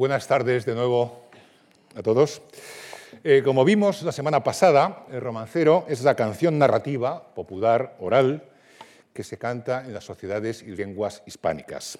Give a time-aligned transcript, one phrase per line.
[0.00, 1.28] buenas tardes de nuevo
[1.94, 2.40] a todos.
[3.22, 8.48] Eh, como vimos la semana pasada, el romancero es la canción narrativa, popular, oral,
[9.12, 11.98] que se canta en las sociedades y lenguas hispánicas.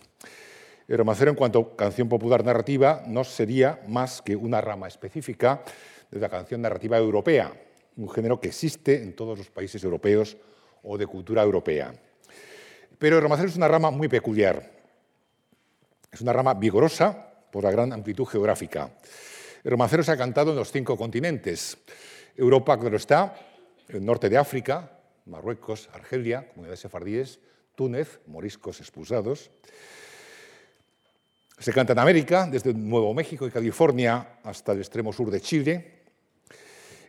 [0.89, 5.63] El romancero, en cuanto a canción popular narrativa, no sería más que una rama específica
[6.11, 7.53] de la canción narrativa europea,
[7.99, 10.39] un género que existe en todos los países europeos
[10.85, 11.93] o de cultura europea.
[12.99, 14.71] Pero el romancero es una rama muy peculiar.
[16.11, 18.91] Es una rama vigorosa por la gran amplitud geográfica.
[19.63, 21.77] El romancero se ha cantado en los cinco continentes.
[22.37, 23.35] Europa, claro está,
[23.89, 27.41] el norte de África, Marruecos, Argelia, comunidades sefardíes,
[27.75, 29.51] Túnez, moriscos expulsados.
[31.59, 36.01] Se canta en América, desde Nuevo México y California hasta el extremo sur de Chile.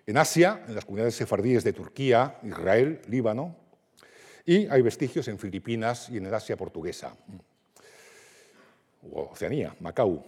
[0.05, 3.55] En Asia, en las comunidades sefardíes de Turquía, Israel, Líbano.
[4.45, 7.15] Y hay vestigios en Filipinas y en el Asia portuguesa.
[9.09, 10.23] O Oceanía, Macau.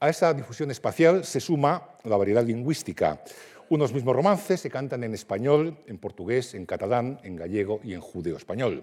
[0.00, 3.20] A esa difusión espacial se suma la variedad lingüística.
[3.68, 8.00] Unos mismos romances se cantan en español, en portugués, en catalán, en gallego y en
[8.00, 8.82] judeo-español.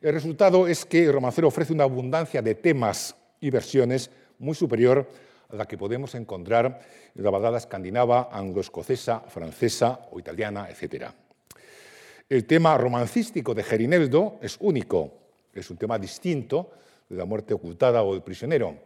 [0.00, 5.06] El resultado es que el romancero ofrece una abundancia de temas y versiones muy superior
[5.50, 6.80] a la que podemos encontrar
[7.14, 11.06] en la balada escandinava, anglo-escocesa, francesa o italiana, etc.
[12.28, 15.12] El tema romancístico de Gerineldo es único,
[15.52, 16.70] es un tema distinto
[17.10, 18.78] de la muerte ocultada o el prisionero,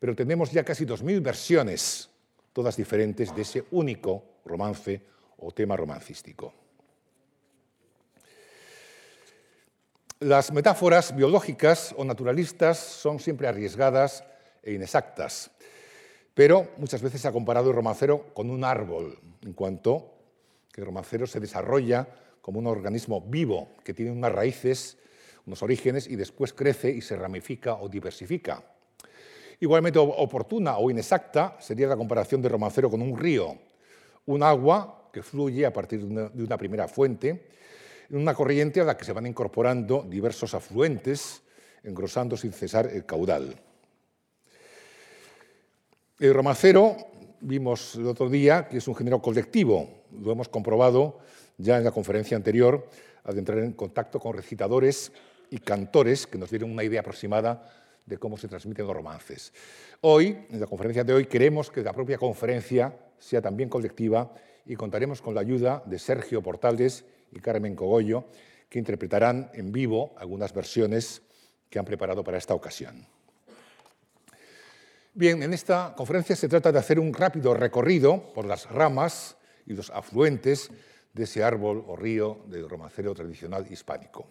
[0.00, 2.10] pero tenemos ya casi 2.000 versiones,
[2.52, 5.02] todas diferentes, de ese único romance
[5.36, 6.52] o tema romancístico.
[10.20, 14.24] Las metáforas biológicas o naturalistas son siempre arriesgadas
[14.64, 15.52] e inexactas,
[16.34, 20.14] pero muchas veces se ha comparado el romancero con un árbol, en cuanto
[20.72, 22.08] que el romancero se desarrolla
[22.40, 24.96] como un organismo vivo que tiene unas raíces,
[25.48, 28.62] unos orígenes y después crece y se ramifica o diversifica.
[29.60, 33.56] Igualmente oportuna o inexacta sería la comparación del romancero con un río,
[34.26, 37.48] un agua que fluye a partir de una primera fuente
[38.10, 41.42] en una corriente a la que se van incorporando diversos afluentes,
[41.82, 43.56] engrosando sin cesar el caudal.
[46.18, 46.96] El romancero,
[47.40, 51.20] vimos el otro día, que es un género colectivo, lo hemos comprobado
[51.56, 52.88] ya en la conferencia anterior,
[53.24, 55.12] al entrar en contacto con recitadores
[55.50, 57.70] y cantores que nos dieron una idea aproximada
[58.04, 59.52] de cómo se transmiten los romances.
[60.00, 64.32] Hoy, en la conferencia de hoy, queremos que la propia conferencia sea también colectiva
[64.64, 68.24] y contaremos con la ayuda de Sergio Portales y Carmen Cogollo,
[68.68, 71.22] que interpretarán en vivo algunas versiones
[71.70, 73.06] que han preparado para esta ocasión.
[75.14, 79.72] Bien, en esta conferencia se trata de hacer un rápido recorrido por las ramas y
[79.72, 80.70] los afluentes
[81.12, 84.26] de ese árbol o río del romancero tradicional hispánico.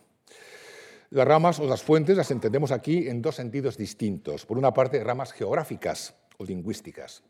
[1.10, 4.46] Las ramas o las fuentes las entendemos aquí en dos sentidos distintos.
[4.46, 7.24] Por una parte, ramas geográficas o lingüísticas.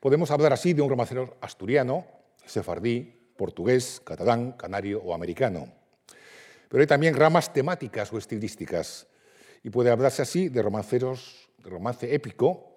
[0.00, 2.06] Podemos hablar así de un romancero asturiano,
[2.46, 5.68] sefardí, portugués, catalán, canario o americano.
[6.70, 9.06] Pero hay también ramas temáticas o estilísticas,
[9.62, 12.76] y puede hablarse así de romanceros, de romance épico,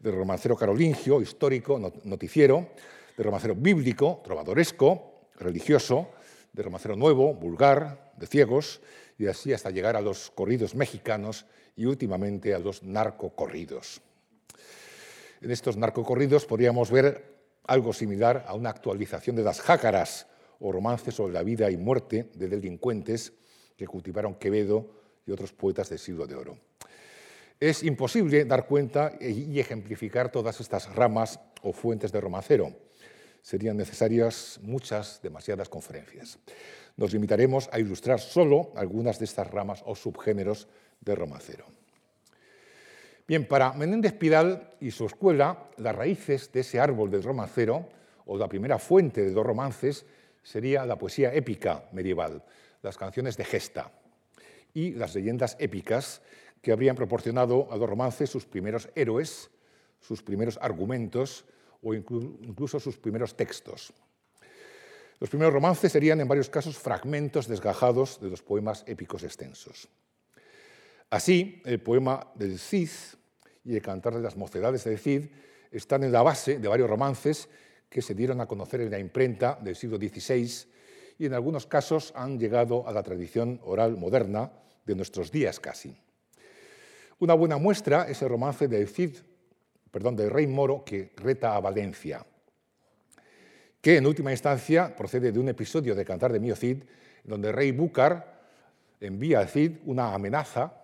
[0.00, 2.68] de romancero carolingio, histórico, noticiero,
[3.16, 6.10] de romancero bíblico, trovadoresco, religioso,
[6.52, 8.82] de romancero nuevo, vulgar, de ciegos,
[9.22, 11.46] y así hasta llegar a los corridos mexicanos
[11.76, 14.02] y últimamente a los narcocorridos.
[15.40, 17.32] En estos narcocorridos podríamos ver
[17.64, 20.26] algo similar a una actualización de las jácaras
[20.58, 23.32] o romances sobre la vida y muerte de delincuentes
[23.76, 24.90] que cultivaron Quevedo
[25.24, 26.58] y otros poetas del siglo de oro.
[27.60, 32.74] Es imposible dar cuenta y ejemplificar todas estas ramas o fuentes de romancero.
[33.40, 36.40] Serían necesarias muchas, demasiadas conferencias.
[36.96, 40.68] Nos limitaremos a ilustrar solo algunas de estas ramas o subgéneros
[41.00, 41.66] de romancero.
[43.26, 47.88] Bien, para Menéndez Pidal y su escuela, las raíces de ese árbol del romancero,
[48.26, 50.04] o la primera fuente de dos romances,
[50.42, 52.42] sería la poesía épica medieval,
[52.82, 53.92] las canciones de gesta
[54.74, 56.20] y las leyendas épicas
[56.60, 59.50] que habrían proporcionado a los romances sus primeros héroes,
[60.00, 61.44] sus primeros argumentos
[61.82, 63.92] o incluso sus primeros textos.
[65.22, 69.88] Los primeros romances serían en varios casos fragmentos desgajados de los poemas épicos extensos.
[71.10, 72.90] Así, el poema del Cid
[73.64, 75.26] y el cantar de las mocedades del Cid
[75.70, 77.48] están en la base de varios romances
[77.88, 80.50] que se dieron a conocer en la imprenta del siglo XVI
[81.20, 84.50] y en algunos casos han llegado a la tradición oral moderna
[84.84, 85.96] de nuestros días casi.
[87.20, 89.18] Una buena muestra es el romance del Cid,
[89.88, 92.26] perdón, del rey moro que reta a Valencia,
[93.82, 96.84] que en última instancia procede de un episodio de Cantar de Mío Cid,
[97.24, 98.40] donde el rey Búcar
[99.00, 100.78] envía al Cid una amenaza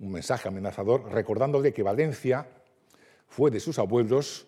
[0.00, 2.46] un mensaje amenazador recordándole que Valencia
[3.28, 4.46] fue de sus abuelos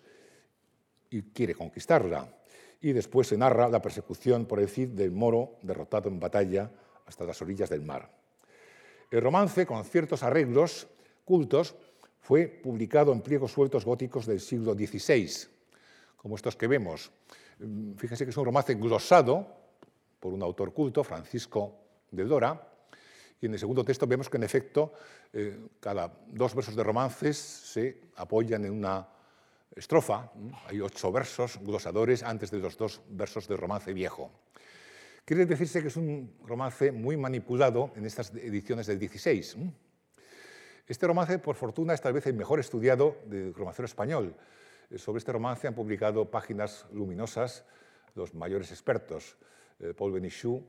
[1.11, 2.27] y quiere conquistarla.
[2.81, 6.71] Y después se narra la persecución por el Cid del moro derrotado en batalla
[7.07, 8.11] hasta las orillas del mar.
[9.11, 10.89] El romance, con ciertos arreglos
[11.25, 11.77] cultos,
[12.21, 15.29] fue publicado en pliegos sueltos góticos del siglo XVI,
[16.17, 17.13] como estos que vemos.
[17.97, 19.47] Fíjense que es un romance glosado
[20.19, 21.79] por un autor culto, Francisco
[22.11, 22.73] de Dora,
[23.43, 24.93] y en el segundo texto vemos que, en efecto,
[25.33, 29.09] eh, cada dos versos de romances se apoyan en una
[29.75, 30.31] estrofa.
[30.69, 34.31] Hay ocho versos glosadores antes de los dos versos del romance viejo.
[35.25, 39.57] Quiere decirse que es un romance muy manipulado en estas ediciones del 16.
[40.87, 44.37] Este romance, por fortuna, es tal vez el mejor estudiado del romancero español.
[44.93, 47.65] Eh, sobre este romance han publicado páginas luminosas
[48.15, 49.39] los mayores expertos,
[49.81, 50.63] eh, Paul Benichou,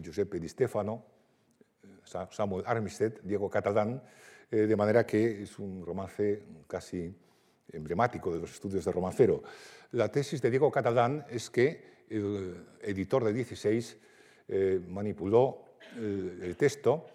[0.00, 1.04] Giuseppe Di Stefano,
[2.30, 4.02] Samuel Armistead, Diego Catalán,
[4.50, 7.14] eh, de manera que es un romance casi
[7.70, 9.42] emblemático de los estudios de romancero.
[9.92, 13.98] La tesis de Diego Catalán es que el editor de 16
[14.48, 15.64] eh, manipuló
[15.96, 17.06] el texto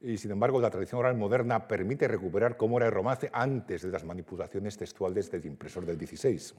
[0.00, 3.90] y, sin embargo, la tradición oral moderna permite recuperar cómo era el romance antes de
[3.90, 6.54] las manipulaciones textuales del impresor del 16.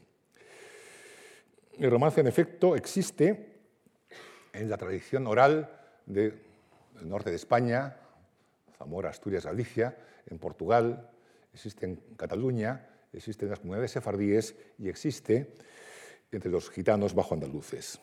[1.79, 3.61] El romance, en efecto, existe
[4.53, 5.69] en la tradición oral
[6.05, 6.39] del
[7.01, 7.97] norte de España,
[8.77, 9.97] Zamora, Asturias, Galicia,
[10.27, 11.09] en Portugal,
[11.53, 15.55] existe en Cataluña, existe en las comunidades sefardíes y existe
[16.31, 17.99] entre los gitanos bajo andaluces.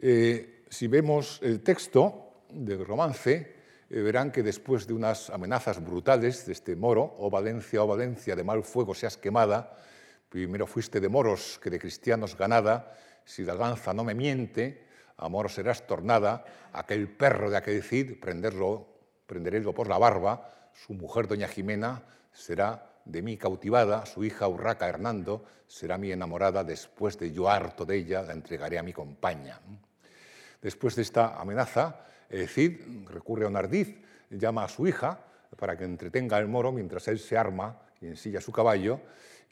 [0.00, 3.57] Eh, si vemos el texto del romance,
[3.88, 7.88] verán que después de unas amenazas brutales de este moro, o oh Valencia, o oh
[7.88, 9.76] Valencia, de mal fuego seas quemada,
[10.28, 12.92] primero fuiste de moros que de cristianos ganada,
[13.24, 14.84] si la lanza no me miente,
[15.16, 18.86] amor serás tornada, aquel perro de aquel Cid, prenderlo,
[19.26, 22.02] prenderélo por la barba, su mujer doña Jimena
[22.32, 27.84] será de mí cautivada, su hija Urraca Hernando será mi enamorada, después de yo harto
[27.84, 29.60] de ella la entregaré a mi compañía.
[30.60, 33.96] Después de esta amenaza, Cid recurre a un ardiz,
[34.30, 35.24] llama a su hija
[35.56, 39.00] para que entretenga al moro mientras él se arma y ensilla su caballo,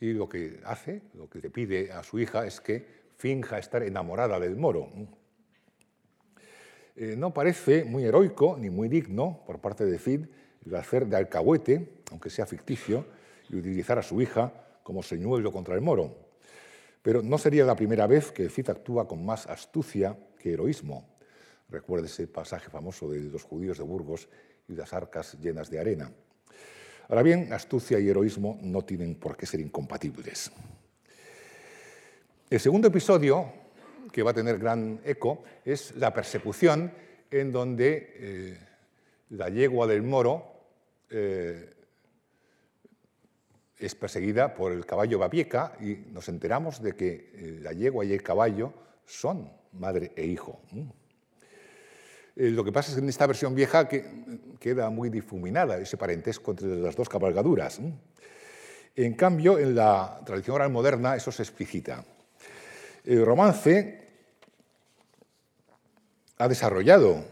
[0.00, 2.86] y lo que hace, lo que le pide a su hija es que
[3.16, 4.90] finja estar enamorada del moro.
[6.96, 10.26] Eh, no parece muy heroico ni muy digno por parte de Cid
[10.64, 13.06] el hacer de alcahuete, aunque sea ficticio,
[13.48, 14.52] y utilizar a su hija
[14.82, 16.14] como señuelo contra el moro.
[17.02, 21.15] Pero no sería la primera vez que Cid actúa con más astucia que heroísmo.
[21.68, 24.28] Recuerde ese pasaje famoso de los judíos de Burgos
[24.68, 26.10] y las arcas llenas de arena.
[27.08, 30.50] Ahora bien, astucia y heroísmo no tienen por qué ser incompatibles.
[32.50, 33.52] El segundo episodio
[34.12, 36.92] que va a tener gran eco es la persecución
[37.30, 38.58] en donde eh,
[39.30, 40.44] la yegua del moro
[41.10, 41.74] eh,
[43.78, 48.12] es perseguida por el caballo Babieca y nos enteramos de que eh, la yegua y
[48.12, 48.72] el caballo
[49.04, 50.60] son madre e hijo.
[52.36, 54.04] Lo que pasa es que en esta versión vieja que,
[54.60, 57.80] queda muy difuminada ese parentesco entre las dos cabalgaduras.
[58.94, 62.04] En cambio, en la tradición oral moderna eso se explicita.
[63.04, 64.00] El romance
[66.38, 67.24] ha desarrollado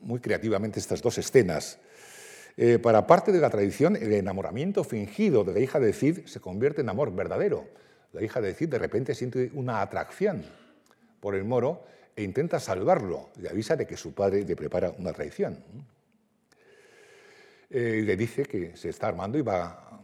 [0.00, 1.78] muy creativamente estas dos escenas.
[2.56, 6.40] Eh, para parte de la tradición, el enamoramiento fingido de la hija de Cid se
[6.40, 7.68] convierte en amor verdadero.
[8.12, 10.44] La hija de Cid de repente siente una atracción
[11.20, 11.84] por el moro
[12.18, 13.30] e intenta salvarlo.
[13.40, 15.62] Le avisa de que su padre le prepara una traición.
[17.70, 20.02] Eh, le dice que se está armando y va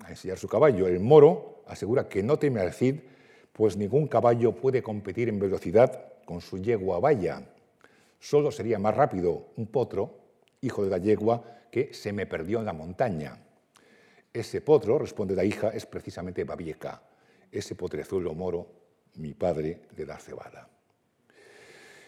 [0.00, 0.88] a enseñar su caballo.
[0.88, 2.96] El moro asegura que no teme al Cid
[3.52, 7.46] pues ningún caballo puede competir en velocidad con su yegua vaya.
[8.18, 10.18] Solo sería más rápido un potro,
[10.62, 13.38] hijo de la yegua, que se me perdió en la montaña.
[14.32, 17.02] Ese potro, responde la hija, es precisamente Babieca,
[17.52, 18.66] ese potrezuelo moro,
[19.16, 20.68] mi padre de la cebada.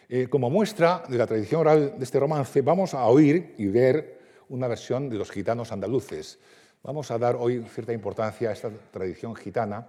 [0.08, 4.18] Eh, como muestra de la tradición oral de este romance, vamos a oír y ver
[4.48, 6.38] una versión de los gitanos andaluces.
[6.82, 9.88] Vamos a dar hoy cierta importancia a esta tradición gitana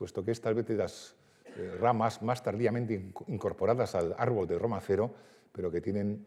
[0.00, 1.14] puesto que es tal vez de las
[1.58, 5.12] eh, ramas más tardíamente incorporadas al árbol del romancero,
[5.52, 6.24] pero que tienen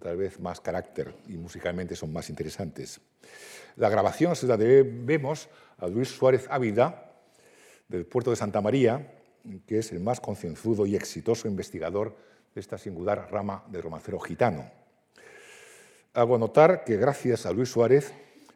[0.00, 3.00] tal vez más carácter y musicalmente son más interesantes.
[3.76, 5.48] La grabación se la debemos
[5.78, 7.12] a Luis Suárez Ávila,
[7.86, 9.14] del puerto de Santa María,
[9.68, 12.16] que es el más concienzudo y exitoso investigador
[12.54, 14.70] esta singular rama del romancero gitano.
[16.14, 18.12] Hago notar que gracias a Luis Suárez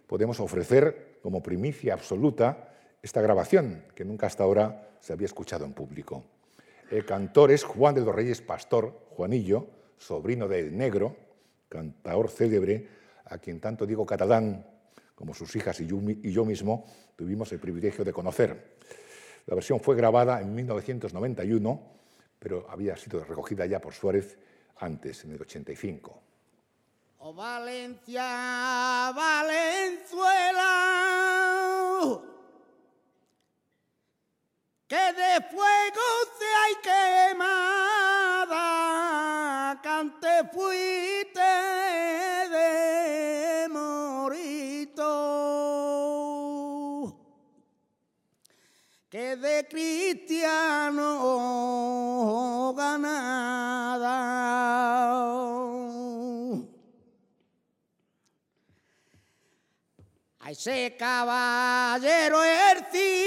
[0.07, 2.69] podemos ofrecer como primicia absoluta
[3.03, 6.25] esta grabación, que nunca hasta ahora se había escuchado en público.
[6.91, 9.67] El cantor es Juan de los Reyes Pastor, Juanillo,
[9.99, 11.17] sobrino del Negro,
[11.69, 12.89] cantador célebre,
[13.25, 14.67] a quien tanto Diego Catalán
[15.15, 16.85] como sus hijas y yo mismo
[17.17, 18.77] tuvimos el privilegio de conocer.
[19.47, 21.81] La versión fue grabada en 1991,
[22.39, 24.39] pero había sido recogida ya por Suárez
[24.79, 26.23] antes, en el 85.
[27.19, 30.63] Oh Valencia, Valenzuela,
[60.67, 63.26] ese caballero Erci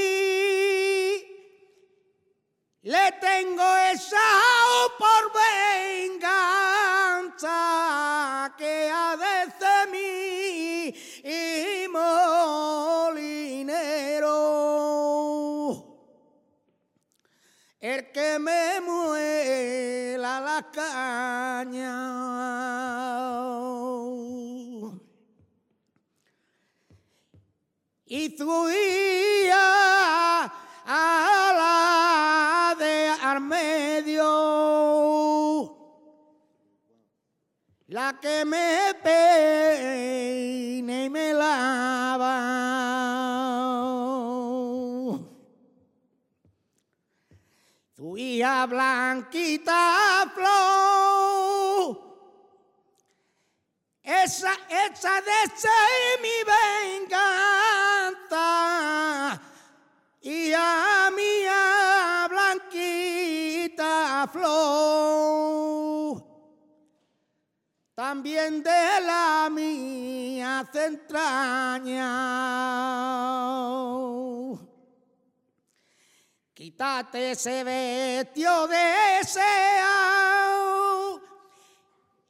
[77.10, 79.40] Quítate ese vestido deseado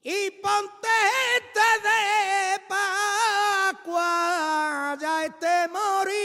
[0.02, 0.88] y ponte
[1.36, 2.62] este de
[3.76, 6.19] Pascua, ya este morito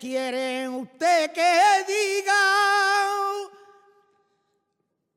[0.00, 2.32] qué quieren usted que diga?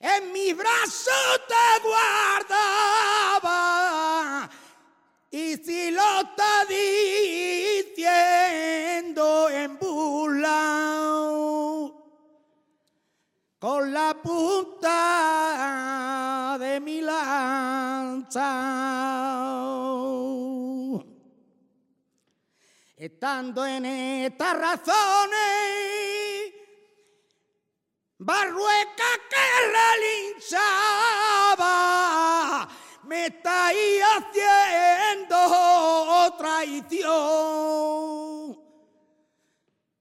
[0.00, 1.10] en mi brazo
[1.46, 3.58] te guardaba
[5.30, 6.64] y si lo está
[7.84, 8.08] diciendo
[9.50, 11.02] en burla,
[13.58, 16.09] con la punta
[22.96, 25.40] Estando en estas razones,
[28.18, 29.44] Barrueca que
[30.38, 31.70] relinchaba
[33.04, 35.36] me estáis haciendo
[36.38, 37.10] traición.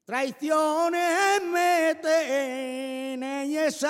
[0.05, 3.83] traiciones me tenéis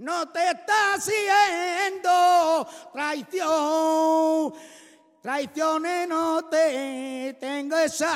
[0.00, 4.54] No te está haciendo traición,
[5.20, 8.08] traiciones no te tengo echada.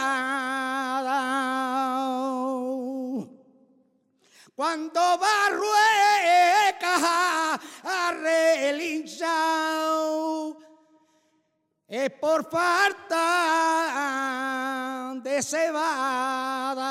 [4.57, 5.61] Cuando barrueca
[7.83, 9.29] a relinchar
[11.87, 13.21] es por falta
[15.23, 16.85] de cebada.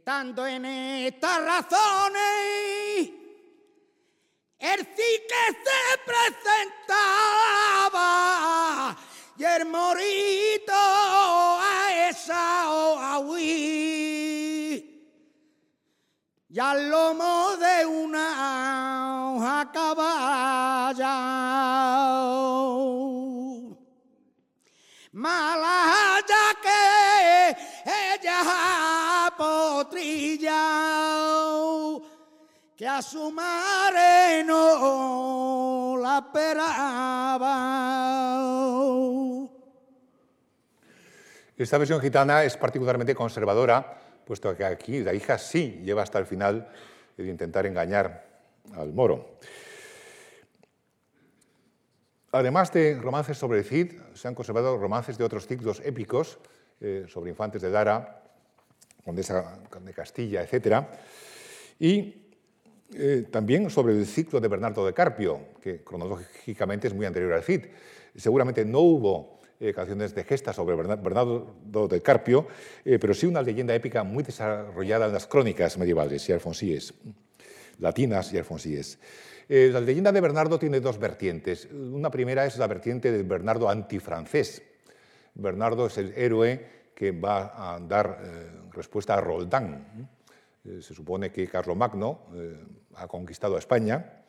[0.00, 3.10] Estando en estas razones,
[4.58, 8.96] el sí que se presentaba
[9.36, 14.82] y el morito a esa o y
[16.58, 21.18] al lomo de una hoja caballa.
[25.12, 27.54] Mala ya que
[28.14, 28.42] ella
[29.40, 30.66] potrilla
[32.76, 37.56] que a su madre no la esperaba.
[41.56, 46.26] Esta versión gitana es particularmente conservadora puesto que aquí la hija sí lleva hasta el
[46.26, 46.68] final
[47.16, 48.26] el intentar engañar
[48.76, 49.38] al moro.
[52.32, 56.38] Además de romances sobre el Cid, se han conservado romances de otros ciclos épicos
[56.80, 58.19] eh, sobre infantes de Lara,
[59.04, 60.84] Condesa de Castilla, etc.
[61.78, 62.20] Y
[62.92, 67.44] eh, también sobre el ciclo de Bernardo de Carpio, que cronológicamente es muy anterior al
[67.44, 67.66] Cid.
[68.16, 72.48] Seguramente no hubo eh, canciones de gesta sobre Bernardo de Carpio,
[72.84, 76.94] eh, pero sí una leyenda épica muy desarrollada en las crónicas medievales y alfonsíes,
[77.78, 78.98] latinas y alfonsíes.
[79.48, 81.66] La leyenda de Bernardo tiene dos vertientes.
[81.72, 84.62] Una primera es la vertiente de Bernardo antifrancés.
[85.34, 88.20] Bernardo es el héroe que va a dar
[88.76, 90.04] respuesta a Roldán.
[90.60, 92.28] se supone que Carlomagno
[92.96, 94.20] ha conquistado a España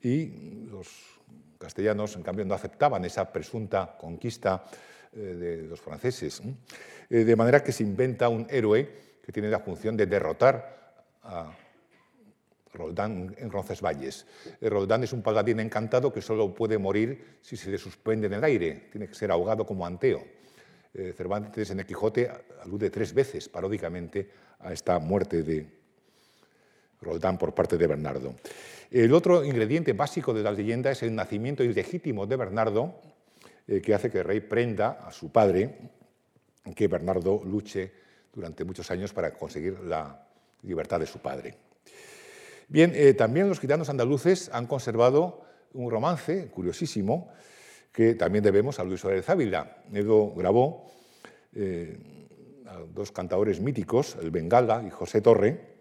[0.00, 1.18] y los
[1.58, 4.64] castellanos, en cambio, no aceptaban esa presunta conquista
[5.12, 6.40] eh, de los franceses.
[7.10, 11.52] Eh, de manera que se inventa un héroe que tiene la función de derrotar a
[12.72, 14.26] Roldán en Roncesvalles.
[14.60, 18.34] Eh, Roldán es un paladín encantado que solo puede morir si se le suspende en
[18.34, 20.22] el aire, tiene que ser ahogado como Anteo.
[20.92, 22.30] Cervantes en el Quijote
[22.62, 24.28] alude tres veces paródicamente
[24.60, 25.66] a esta muerte de
[27.00, 28.34] Roldán por parte de Bernardo.
[28.90, 33.00] El otro ingrediente básico de la leyenda es el nacimiento ilegítimo de Bernardo,
[33.66, 35.76] eh, que hace que el rey prenda a su padre,
[36.74, 37.92] que Bernardo luche
[38.32, 40.26] durante muchos años para conseguir la
[40.62, 41.54] libertad de su padre.
[42.68, 47.30] Bien, eh, también los gitanos andaluces han conservado un romance curiosísimo
[47.98, 49.78] que también debemos a Luis Suárez Ávila.
[49.92, 50.86] Edo grabó
[51.52, 51.98] eh,
[52.64, 55.80] a dos cantadores míticos, el Bengala y José Torre,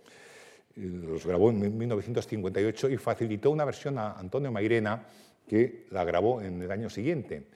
[0.76, 5.06] los grabó en 1958 y facilitó una versión a Antonio Mairena
[5.48, 7.50] que la grabó en el año siguiente.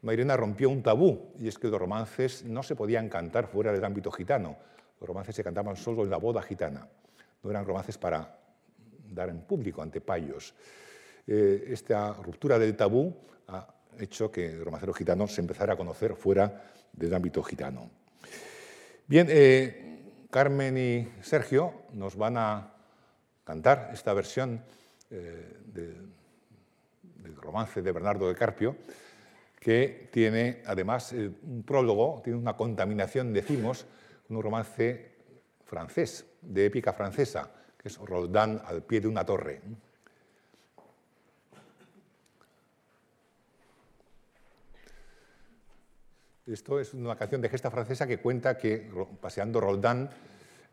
[0.00, 3.84] Mairena rompió un tabú y es que los romances no se podían cantar fuera del
[3.84, 4.56] ámbito gitano.
[4.98, 6.88] Los romances se cantaban solo en la boda gitana.
[7.42, 8.38] No eran romances para
[9.10, 10.54] dar en público ante payos.
[11.26, 13.14] Eh, esta ruptura del tabú
[13.48, 17.90] ha hecho que el romancero gitano se empezara a conocer fuera del ámbito gitano.
[19.06, 22.74] Bien, eh, Carmen y Sergio nos van a
[23.44, 24.62] cantar esta versión
[25.10, 26.12] eh, del,
[27.36, 28.76] romance de Bernardo de Carpio,
[29.58, 33.86] que tiene además eh, un prólogo, tiene una contaminación, decimos,
[34.28, 35.12] un romance
[35.64, 39.62] francés, de épica francesa, que es Roldán al pie de una torre.
[46.52, 50.08] Esto es una canción de gesta francesa que cuenta que paseando Roldán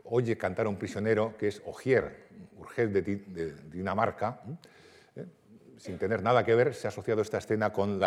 [0.06, 4.42] oye cantar a un prisionero que es Ogier, Urgel de, Dinamarca.
[5.16, 5.26] ¿eh?
[5.78, 8.00] Sin tener nada que ver, se ha asociado esta escena con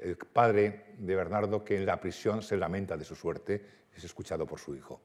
[0.00, 3.64] el padre de Bernardo que en la prisión se lamenta de su suerte
[3.94, 5.00] es escuchado por su hijo.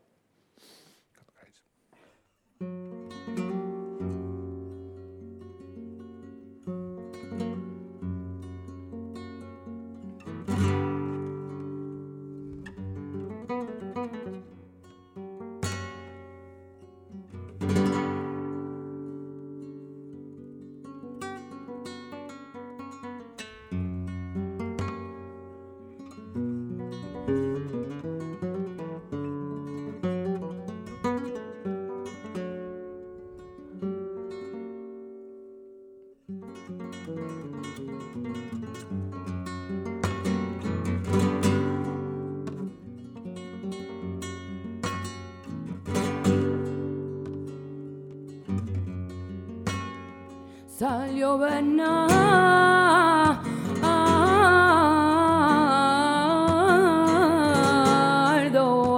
[51.41, 52.12] Bernardo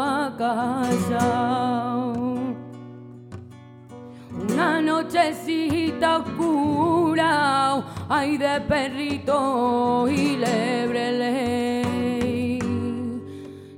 [0.01, 1.25] a casa.
[4.29, 12.60] Una nochecita oscura, hay de perrito y lebre ley.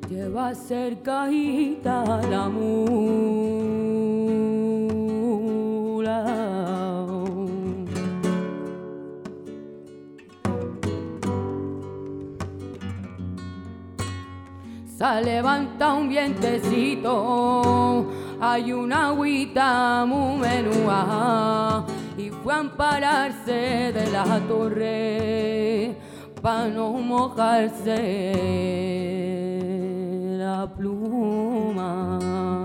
[0.10, 3.45] Lleva cercadita la mula.
[14.98, 18.06] Se levanta un vientecito,
[18.40, 21.86] hay una agüita muy menúa
[22.18, 25.98] y fue a ampararse de la torre
[26.42, 27.98] para no mojarse
[30.38, 32.65] la pluma.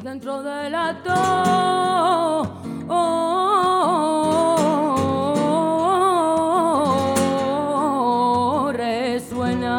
[0.00, 0.96] Y dentro de la
[8.62, 9.76] torre suena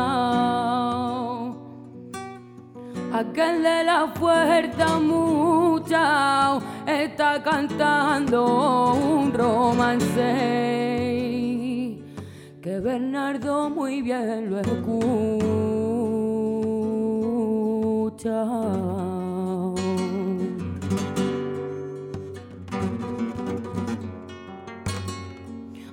[3.13, 10.21] aquel de la puerta mucha está cantando un romance
[12.62, 15.21] que Bernardo muy bien lo escucha.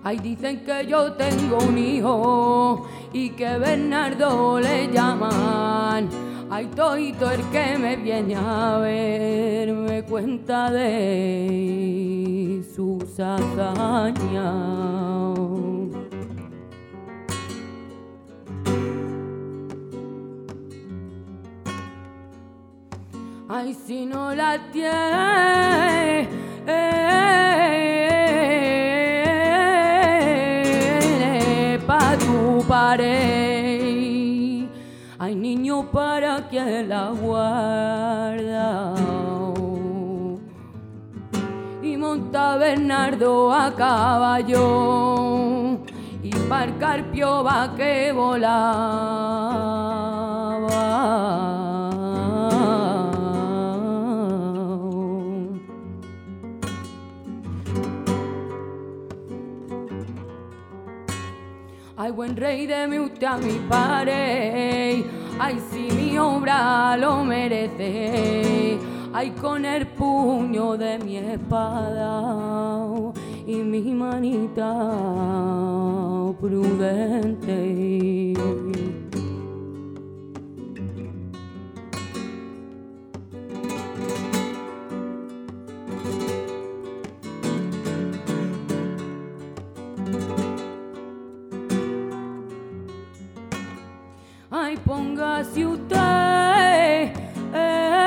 [0.08, 6.08] Ay, dicen que yo tengo un hijo y que Bernardo le llaman.
[6.48, 14.18] Ay, toito el que me viene a ver me cuenta de sus hazañas.
[23.46, 25.77] Ay, si no la tiene
[32.68, 34.68] tu pared.
[35.18, 38.94] Ay, niño, para quien la guarda.
[41.82, 45.78] Y monta Bernardo a caballo
[46.22, 49.27] y par carpio va que volaba.
[62.18, 65.04] Buen rey, deme usted a mi pared.
[65.38, 68.76] Ay, si mi obra lo merece.
[69.12, 72.24] Ay, con el puño de mi espada
[73.46, 74.74] y mi manita
[76.40, 78.34] prudente.
[95.38, 97.12] Póngase usted
[97.54, 97.98] eh,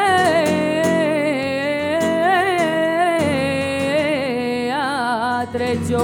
[4.73, 5.99] a trecho.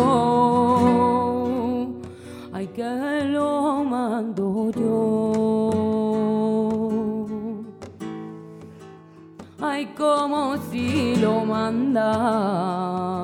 [2.53, 5.71] Ay, que lo mando yo.
[9.59, 13.16] Ay, como si lo manda.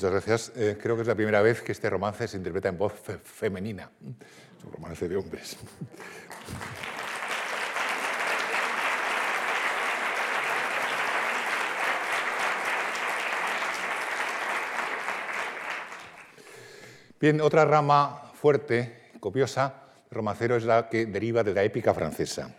[0.00, 0.52] Muchas gracias.
[0.56, 3.18] Eh, creo que es la primera vez que este romance se interpreta en voz fe-
[3.18, 3.90] femenina.
[4.58, 5.58] Es un romance de hombres.
[17.20, 19.74] Bien, otra rama fuerte, copiosa,
[20.10, 22.54] romancero es la que deriva de la épica francesa.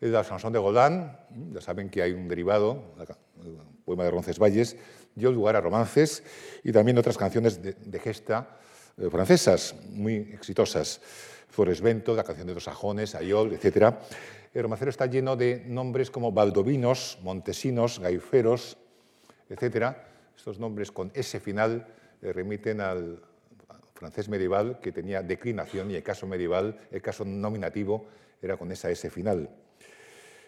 [0.00, 1.10] Es la chanson de Godin,
[1.52, 2.94] ya saben que hay un derivado,
[3.42, 4.76] el poema de Roncesvalles,
[5.14, 6.22] dio lugar a romances
[6.62, 8.58] y también otras canciones de, gesta
[8.96, 11.00] eh, francesas muy exitosas.
[11.48, 13.94] Floresvento, la canción de los sajones, Ayol, etc.
[14.54, 18.78] El romancero está lleno de nombres como valdovinos, montesinos, gaiferos,
[19.48, 19.96] etc.
[20.36, 21.86] Estos nombres con S final
[22.22, 23.22] eh, remiten al
[23.94, 28.06] francés medieval que tenía declinación y el caso medieval, el caso nominativo,
[28.40, 29.50] era con esa S final.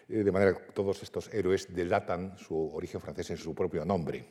[0.09, 4.25] Eh, de manera que todos estos héroes delatan su origen francés en su propio nombre.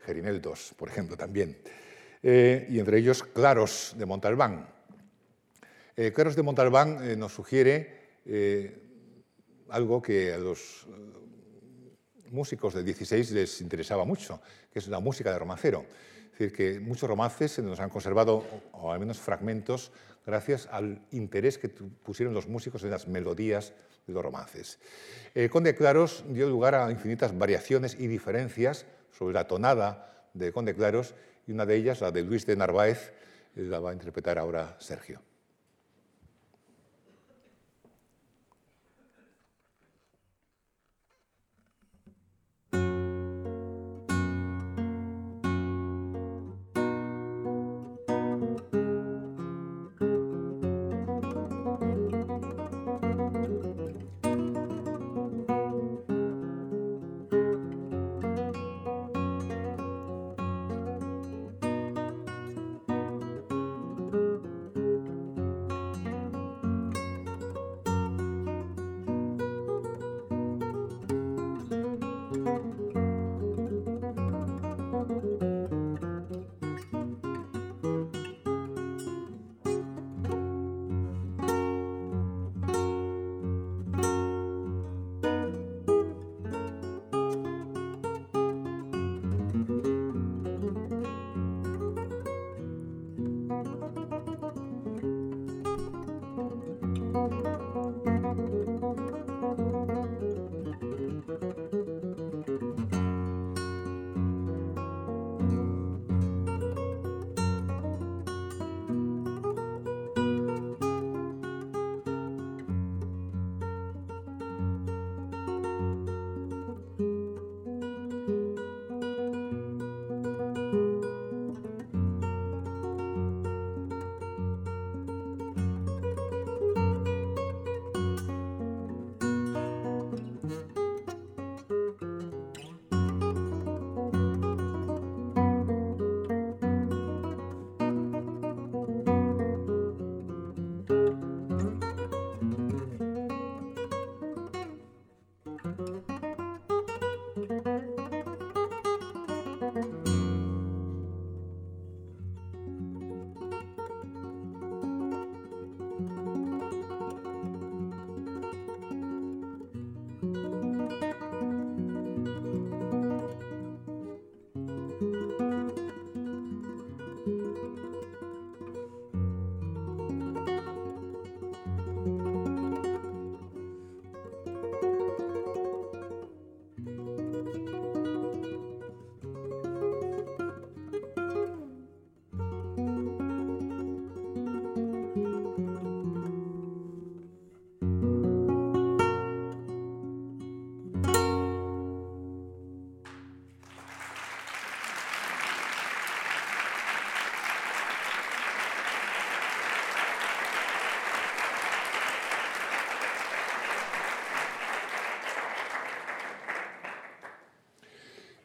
[0.00, 1.58] Gerineldos, por ejemplo, también.
[2.22, 4.68] Eh, y entre ellos Claros de Montalbán.
[5.96, 8.00] Eh, Claros de Montalbán nos sugiere
[9.70, 10.86] algo que a los
[12.30, 14.40] músicos del 16 les interesaba mucho,
[14.72, 15.84] que es la música de romancero.
[16.32, 19.90] Es decir, que muchos romances se nos han conservado, o al menos fragmentos,
[20.24, 23.72] gracias al interés que pusieron los músicos en las melodías
[24.06, 24.78] de los romances.
[25.34, 30.74] El Conde Claros dio lugar a infinitas variaciones y diferencias sobre la tonada de Conde
[30.74, 31.14] Claros
[31.46, 33.12] y una de ellas, la de Luis de Narváez,
[33.54, 35.20] la va a interpretar ahora Sergio.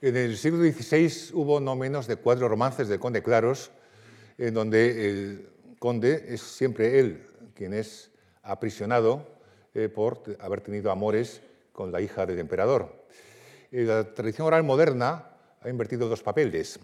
[0.06, 3.72] En el siglo XVI hubo no menos de cuatro romances del conde Claros,
[4.38, 8.12] en donde el conde es siempre él quien es
[8.44, 9.26] aprisionado
[9.74, 11.42] eh, por haber tenido amores
[11.74, 13.08] con la hija del emperador.
[13.72, 16.80] Eh, la tradición oral moderna ha invertido dos papeles.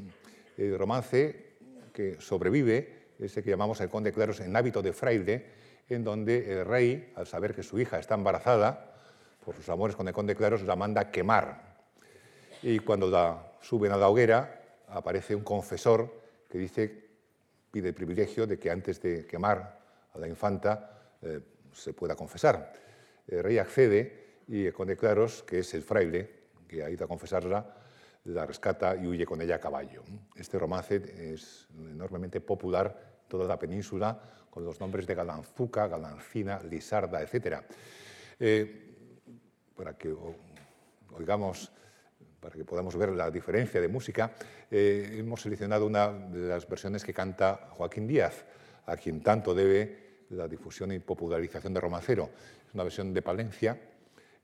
[0.58, 1.58] El romance
[1.94, 5.46] que sobrevive es el que llamamos el conde Claros en hábito de fraile,
[5.90, 8.96] en donde el rey, al saber que su hija está embarazada
[9.46, 11.71] por sus amores con el conde Claros, la manda quemar
[12.64, 16.58] y cuando la suben a la hoguera aparece un confesor que
[17.72, 19.80] pide el privilegio de que antes de quemar
[20.14, 21.40] a la infanta eh,
[21.72, 22.74] se pueda confesar.
[23.28, 27.08] El rey accede y el conde Claros, que es el fraile que ha ido a
[27.08, 27.76] confesarla,
[28.26, 30.04] la rescata y huye con ella a caballo.
[30.36, 31.02] Este romance
[31.34, 34.20] es enormemente popular en toda la península,
[34.50, 37.62] con los nombres de Galanzuca, Galancina, Lisarda, etc.
[38.40, 38.96] Eh,
[39.76, 40.14] para que
[41.14, 41.72] oigamos
[42.42, 44.34] para que podamos ver la diferencia de música,
[44.70, 48.44] eh, hemos seleccionado una de las versiones que canta Joaquín Díaz,
[48.88, 52.30] a quien tanto debe la difusión y popularización de Romancero.
[52.68, 53.80] Es una versión de Palencia,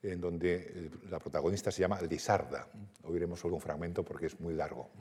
[0.04, 2.68] en donde eh, la protagonista se llama Lisarda.
[3.04, 4.92] Oiremos solo un fragmento porque es muy largo.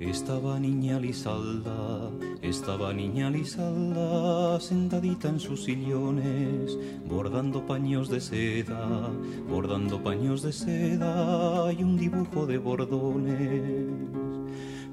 [0.00, 9.10] Estaba niña Lisalda, estaba niña Lisalda, sentadita en sus sillones, bordando paños de seda,
[9.50, 13.88] bordando paños de seda y un dibujo de bordones.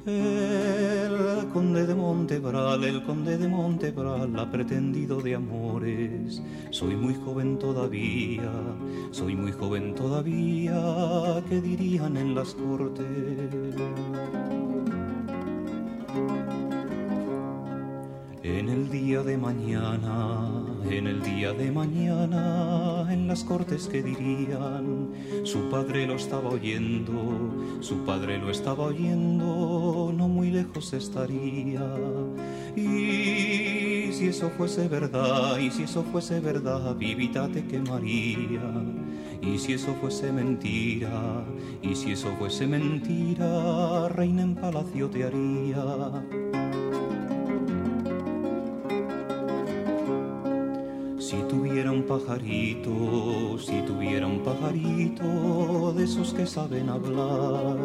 [0.08, 6.42] El conde de Montebral, el conde de Montebral, ha pretendido de amores.
[6.72, 8.52] Soy muy joven todavía,
[9.12, 13.06] soy muy joven todavía, ¿qué dirían en las cortes?
[18.48, 20.52] En el día de mañana,
[20.88, 25.10] en el día de mañana, en las cortes que dirían,
[25.42, 31.90] su padre lo estaba oyendo, su padre lo estaba oyendo, no muy lejos estaría.
[32.76, 38.62] Y si eso fuese verdad, y si eso fuese verdad, vivita te quemaría.
[39.42, 41.44] Y si eso fuese mentira,
[41.82, 46.24] y si eso fuese mentira, reina en palacio te haría.
[51.36, 57.78] Si tuviera un pajarito, si tuviera un pajarito de esos que saben hablar,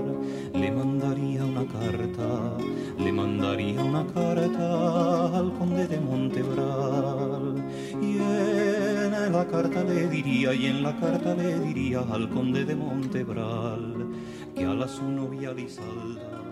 [0.54, 2.56] le mandaría una carta,
[2.96, 7.56] le mandaría una carta al conde de Montebral.
[8.00, 12.76] Y en la carta le diría, y en la carta le diría al conde de
[12.76, 14.06] Montebral,
[14.54, 16.49] que a la su novia Lisalda,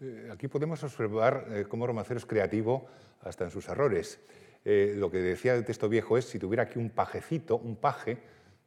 [0.00, 2.86] Eh, Aquí podemos observar eh, cómo Romancero es creativo
[3.22, 4.20] hasta en sus errores.
[4.64, 8.18] Eh, lo que decía el texto viejo es, si tuviera aquí un pajecito, un paje,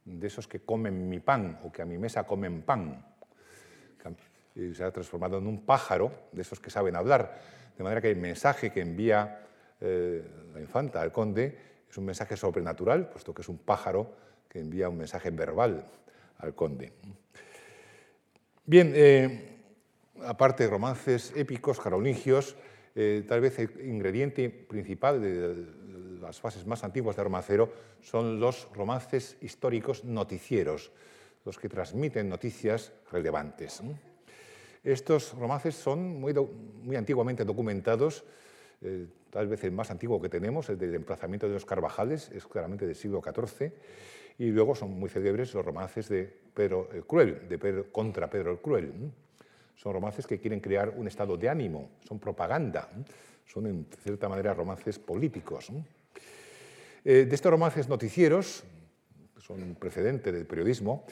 [0.04, 3.06] de esos que comen mi pan o que a mi mesa comen pan,
[4.54, 7.40] y se ha transformado en un pájaro, de esos que saben hablar.
[7.76, 9.46] De manera que el mensaje que envía
[9.80, 11.56] eh, la infanta al conde
[11.88, 14.14] es un mensaje sobrenatural, puesto que es un pájaro
[14.48, 15.86] que envía un mensaje verbal
[16.38, 16.92] al conde.
[18.66, 19.51] Bien, eh,
[20.24, 22.56] aparte de romances épicos, carolingios,
[22.94, 25.66] eh, tal vez el ingrediente principal de
[26.20, 30.92] las fases más antiguas de romancero son los romances históricos noticieros,
[31.44, 33.82] los que transmiten noticias relevantes.
[34.84, 36.34] Estos romances son muy,
[36.96, 38.24] antiguamente documentados,
[38.80, 42.46] eh, tal vez el más antiguo que tenemos, el del emplazamiento de los Carvajales, es
[42.46, 43.72] claramente del siglo XIV,
[44.38, 48.50] y luego son muy célebres los romances de Pedro el Cruel, de Pedro- contra Pedro
[48.52, 48.92] el Cruel.
[49.82, 52.88] Son romances que quieren crear un estado de ánimo, son propaganda,
[53.44, 55.72] son en cierta manera romances políticos.
[57.04, 58.62] Eh, de estos romances noticieros,
[59.34, 61.04] que son un precedente del periodismo,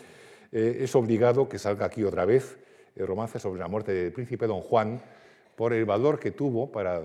[0.52, 2.58] eh, es obligado que salga aquí otra vez
[2.94, 5.02] el romance sobre la muerte del príncipe don Juan
[5.56, 7.02] por el valor que tuvo para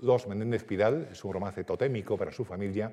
[0.00, 2.90] los Menéndez Pidal, es un romance totémico para su familia,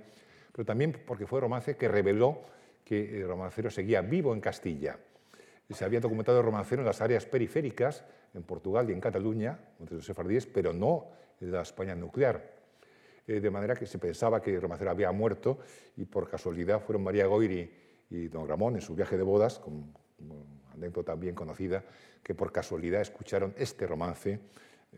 [0.52, 2.42] pero también porque fue romance que reveló
[2.84, 5.00] que el romancero seguía vivo en Castilla.
[5.74, 8.04] Se había documentado el romancero en las áreas periféricas,
[8.34, 11.08] en Portugal y en Cataluña, entre los sefardíes, pero no
[11.40, 12.62] en la España nuclear.
[13.28, 15.60] Eh, de manera que se pensaba que el romancero había muerto
[15.98, 17.72] y por casualidad fueron María Goiri
[18.10, 21.84] y don Ramón en su viaje de bodas, con, con anécdota bien conocida,
[22.24, 24.40] que por casualidad escucharon este romance eh,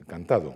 [0.08, 0.56] cantado.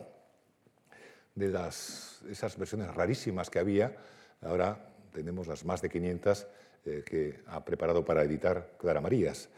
[1.36, 3.96] De las, esas versiones rarísimas que había,
[4.42, 6.48] ahora tenemos las más de 500
[6.86, 9.50] eh, que ha preparado para editar Clara Marías.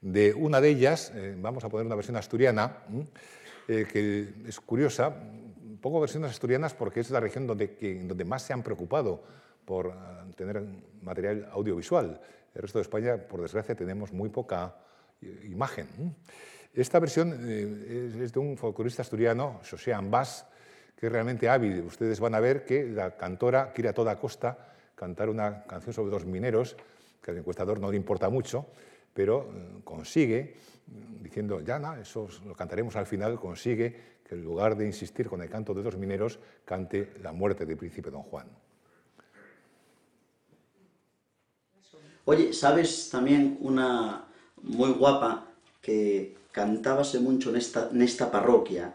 [0.00, 2.78] De una de ellas, eh, vamos a poner una versión asturiana,
[3.68, 5.14] eh, que es curiosa,
[5.82, 9.22] versiones asturianas porque es la región donde, más se han preocupado
[9.66, 9.90] por eh,
[10.36, 10.62] tener
[11.02, 12.18] material audiovisual.
[12.54, 14.74] El resto de España, por desgracia, tenemos muy poca
[15.44, 15.86] imagen.
[16.72, 20.46] Esta versión es, de un folclorista asturiano, José Ambas,
[20.96, 21.82] que es realmente hábil.
[21.82, 26.10] Ustedes van a ver que la cantora quiere a toda costa cantar una canción sobre
[26.10, 26.76] los mineros,
[27.22, 28.66] que al encuestador no le importa mucho,
[29.12, 30.54] pero eh, consigue,
[30.86, 35.28] mm, diciendo, ya, no, eso lo cantaremos al final, consigue que en lugar de insistir
[35.28, 38.46] con el canto de los mineros, cante la muerte del príncipe don Juan.
[42.26, 44.24] Oye, ¿sabes también una
[44.62, 45.48] muy guapa
[45.80, 48.94] que cantábase mucho nesta, nesta parroquia?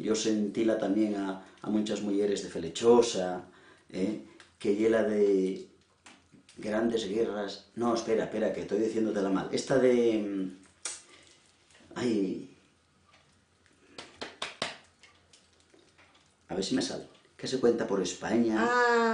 [0.00, 3.44] Yo sentíla también a, a muchas mujeres de Felechosa,
[3.90, 4.24] eh,
[4.58, 5.66] que llena de
[6.56, 7.66] grandes guerras...
[7.76, 9.48] No, espera, espera, que estoy diciéndotela mal.
[9.52, 10.18] Esta de...
[10.18, 10.56] mm,
[11.96, 12.50] Ay...
[16.48, 17.04] A ver si me sale.
[17.36, 18.56] que se cuenta por España.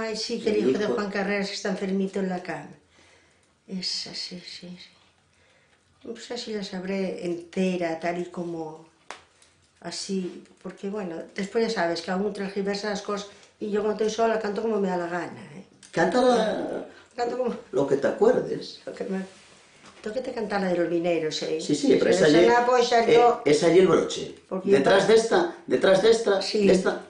[0.01, 2.69] Ay, sí, que el hijo de Juan Carreras que está enfermito en la cama.
[3.67, 4.87] Esa, sí, sí, sí.
[6.03, 8.85] Pues así la sabré entera, tal y como...
[9.81, 13.29] Así, porque bueno, después ya sabes que aún transgiversa las cosas
[13.59, 15.65] y yo cuando estoy sola canto como me da la gana, ¿eh?
[15.91, 16.85] Canta la-
[17.15, 17.55] Canto como...
[17.71, 18.79] lo que te acuerdes.
[18.85, 19.25] Lo que me...
[20.01, 21.61] Tengo que te cantar la de los mineros, ¿eh?
[21.61, 22.37] Sí, sí, pero esa allí,
[23.07, 23.41] eh, yo...
[23.45, 24.33] es allí el broche.
[24.49, 26.65] Porque Detrás de esta, detrás de esta, Sí.
[26.65, 27.05] de esta,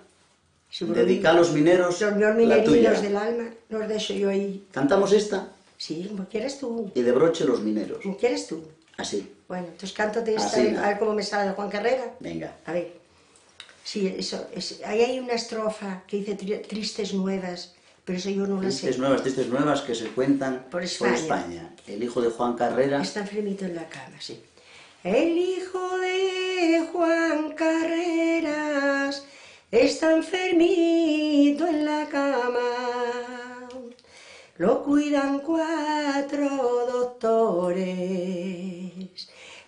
[0.70, 4.66] Sí, dedica a los mineros Los la minerinos del alma, los dejo yo ahí.
[4.72, 8.00] Cantamos esta Sí, como quieres tú, y de broche los mineros.
[8.04, 8.62] como quieres tú.
[8.98, 12.14] Así, Bueno, entonces cántate esta, Así, a ver cómo me sale de Juan Carrera.
[12.20, 12.56] venga.
[12.66, 12.94] A ver.
[13.84, 17.74] Sí, eso, es- ahí hay una estrofa que dice tri- tristes nuevas,
[18.06, 18.98] pero eso yo no la sé.
[18.98, 21.16] Nuevas, tristes nuevas que se cuentan Por España.
[21.16, 21.76] España.
[21.88, 23.02] El hijo de Juan Carrera.
[23.02, 24.42] Está enfermito en la cama, sí.
[25.04, 29.26] El hijo de Juan Carreras
[29.72, 33.68] está enfermito en la cama.
[34.58, 37.84] Lo cuidan cuatro doctores,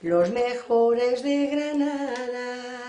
[0.04, 2.83] los mejores de Granada.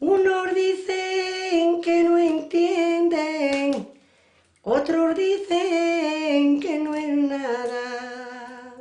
[0.00, 3.88] Unos dicen que no entienden,
[4.62, 8.76] otros dicen que no es nada,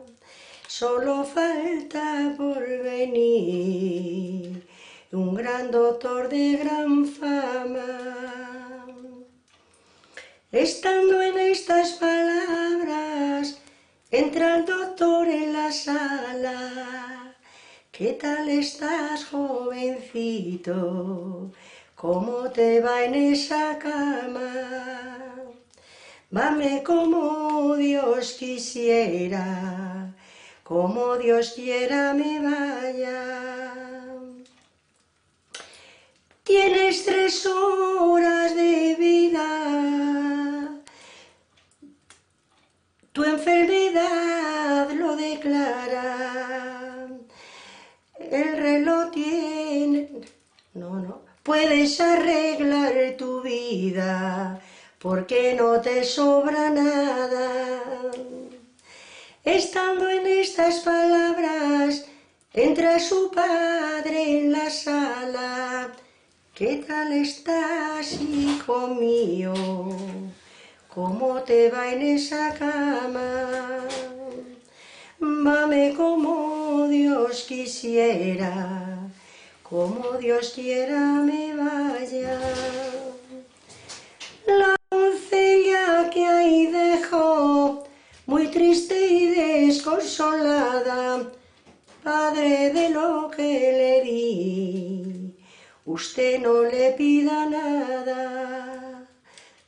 [0.68, 4.68] solo falta por venir
[5.11, 8.86] un gran doctor de gran fama.
[10.51, 13.59] Estando en estas palabras,
[14.11, 17.07] entra el doctor en la sala.
[17.98, 20.76] ¿Qué tal estás, jovencito?
[21.95, 24.54] ¿Cómo te va en esa cama?
[26.30, 30.14] Vame como Dios quisiera,
[30.64, 33.74] como Dios quiera me vaya.
[36.43, 39.50] Tienes tres horas de vida,
[43.12, 46.47] tu enfermedad lo declara.
[48.32, 50.09] El reloj tiene...
[50.73, 51.21] No, no.
[51.43, 54.59] Puedes arreglar tu vida
[54.99, 58.11] porque no te sobra nada.
[59.45, 62.05] Estando en estas palabras,
[62.53, 65.91] entra su padre en la sala.
[66.53, 69.53] ¿Qué tal estás, hijo mío?
[70.93, 73.88] ¿Cómo te va en esa cama?
[75.20, 78.99] Mame como Dios quisiera,
[79.63, 82.39] como Dios quiera me vaya.
[84.45, 87.88] La doncella que ahí dejó,
[88.28, 91.32] muy triste y desconsolada,
[92.03, 95.36] padre de lo que le di,
[95.86, 99.07] usted no le pida nada,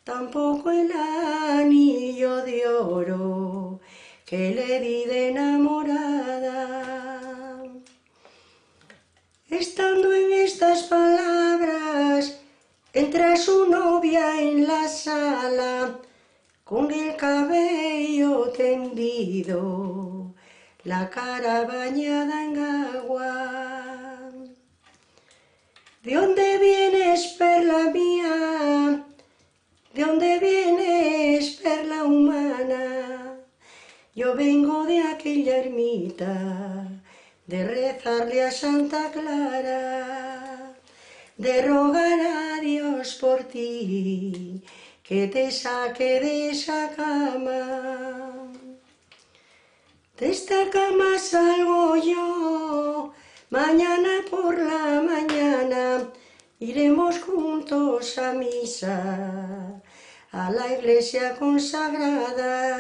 [0.04, 3.69] tampoco el anillo de oro
[4.30, 6.62] que le di de enamorada.
[9.50, 12.40] Estando en estas palabras,
[12.94, 16.00] entra su novia en la sala,
[16.64, 20.36] con el cabello tendido,
[20.84, 24.30] la cara bañada en agua.
[26.04, 29.04] ¿De dónde vienes, perla mía?
[29.96, 33.19] ¿De dónde vienes, perla humana?
[34.20, 36.36] Yo vengo de aquella ermita,
[37.48, 40.74] de rezarle a Santa Clara,
[41.38, 44.62] de rogar a Dios por ti,
[45.04, 48.52] que te saque de esa cama.
[50.18, 53.14] De esta cama salgo yo,
[53.50, 56.12] mañana por la mañana,
[56.60, 59.82] iremos juntos a misa,
[60.34, 62.80] a la iglesia consagrada.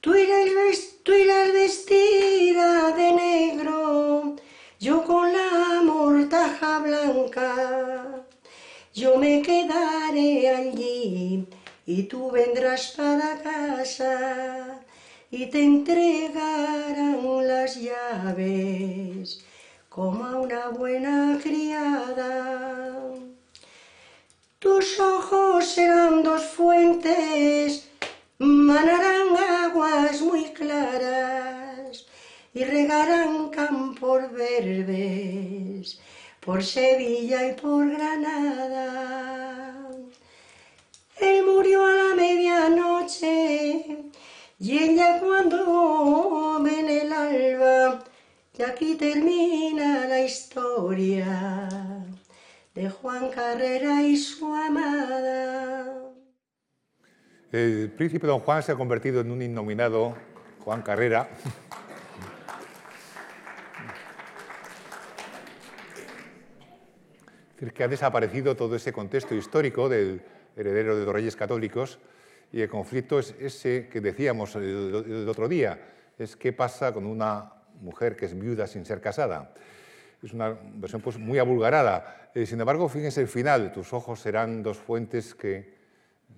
[0.00, 4.36] Tú irás, vestida de negro,
[4.78, 8.24] yo con la mortaja blanca.
[8.94, 11.46] Yo me quedaré allí
[11.86, 14.80] y tú vendrás para casa
[15.30, 17.16] y te entregarán
[17.46, 19.44] las llaves
[19.88, 22.84] como a una buena criada.
[24.58, 27.88] Tus ojos serán dos fuentes,
[28.38, 32.06] manarán aguas muy claras
[32.52, 35.98] y regarán campos verdes
[36.40, 39.74] por Sevilla y por Granada.
[41.18, 44.06] Él murió a la medianoche
[44.58, 48.04] y ella cuando ven el alba,
[48.58, 51.68] y aquí termina la historia
[52.74, 56.05] de Juan Carrera y su amada.
[57.56, 60.14] El príncipe don Juan se ha convertido en un innominado
[60.62, 61.26] Juan Carrera.
[67.48, 70.20] Es decir, que ha desaparecido todo ese contexto histórico del
[70.54, 71.98] heredero de los reyes católicos
[72.52, 75.80] y el conflicto es ese que decíamos el, otro día,
[76.18, 79.54] es qué pasa con una mujer que es viuda sin ser casada.
[80.22, 82.30] Es una versión pues, muy abulgarada.
[82.34, 85.75] Eh, sin embargo, fíjense el final, tus ojos serán dos fuentes que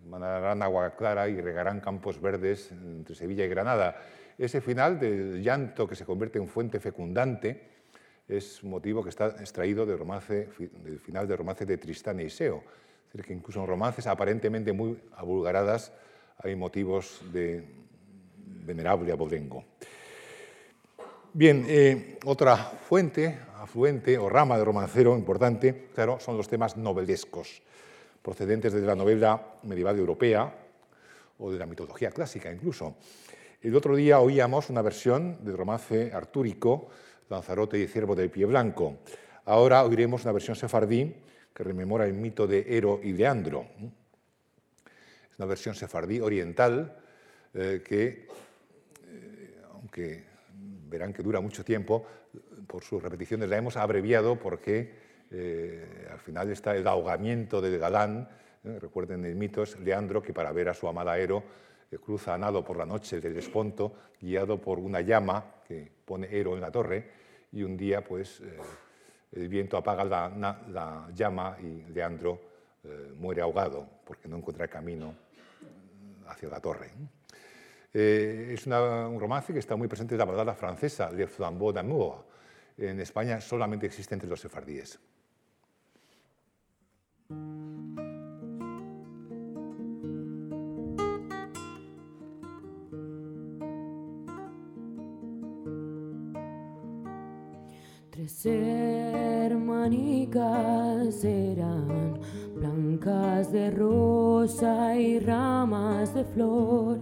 [0.06, 3.96] mandarán agua clara y regarán campos verdes entre Sevilla y Granada.
[4.36, 7.78] Ese final del llanto que se convierte en fuente fecundante,
[8.28, 10.48] es un motivo que está extraído del, romance,
[10.84, 12.62] del final del romance de Tristán e Iseo.
[13.06, 15.92] Es decir, que incluso en romances aparentemente muy abulgaradas
[16.36, 17.64] hay motivos de
[18.36, 19.64] venerable abolengo.
[21.32, 27.62] Bien, eh, otra fuente, afluente o rama de romancero importante, claro, son los temas novelescos,
[28.22, 30.52] procedentes de la novela medieval europea
[31.38, 32.96] o de la mitología clásica incluso.
[33.60, 36.90] El otro día oíamos una versión del romance artúrico
[37.28, 38.98] Lanzarote y Ciervo del Pie Blanco.
[39.44, 41.14] Ahora oiremos una versión sefardí
[41.54, 43.66] que rememora el mito de Ero y Leandro.
[45.30, 46.96] Es una versión sefardí oriental
[47.54, 48.28] eh, que,
[49.06, 50.24] eh, aunque
[50.88, 52.06] verán que dura mucho tiempo,
[52.66, 58.28] por sus repeticiones la hemos abreviado porque eh, al final está el ahogamiento del galán.
[58.64, 61.42] recuerden el mito, es Leandro que para ver a su amada Ero
[62.04, 66.54] cruza a nado por la noche del Esponto, guiado por una llama que pone Ero
[66.54, 67.10] en la torre,
[67.52, 68.58] y un día pues, eh,
[69.32, 70.28] el viento apaga la,
[70.68, 72.40] la llama y Leandro
[72.84, 75.14] eh, muere ahogado porque no encuentra camino
[76.26, 76.90] hacia la torre.
[77.92, 81.72] Eh, es una, un romance que está muy presente en la balada francesa, Le Flambeau
[81.72, 82.24] d'amour.
[82.76, 85.00] En España solamente existe entre los sefardíes.
[98.10, 99.62] Tres hermanicas
[101.22, 102.18] eran
[102.56, 106.98] blancas de rosa y ramas de flor.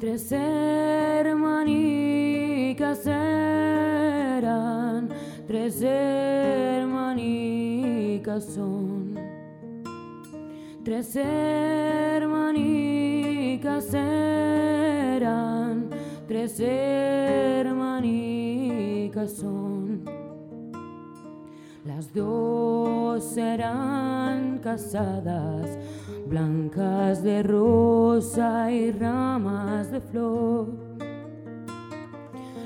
[0.00, 5.08] Tres hermanicas eran,
[5.46, 7.73] tres hermanicas
[8.24, 9.14] son.
[10.82, 12.64] Tres hermanicas
[13.94, 15.90] eran,
[16.26, 18.00] tres hermanicas
[19.32, 20.04] son.
[21.84, 25.78] Las dos serán casadas,
[26.26, 30.68] blancas de rosa y ramas de flor.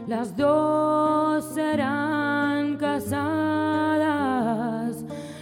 [0.07, 4.08] Las dos serán casadas,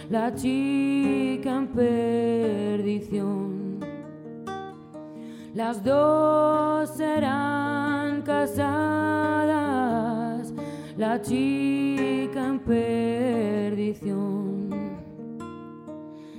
[0.09, 3.47] la chica en perdición.
[5.53, 8.63] Las dos serán casadas,
[10.95, 14.07] la chica en perdición.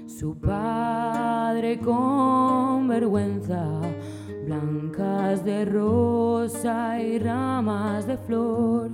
[0.06, 3.80] Su padre con vergüenza,
[4.46, 8.90] blancas de rosa y ramas de flor.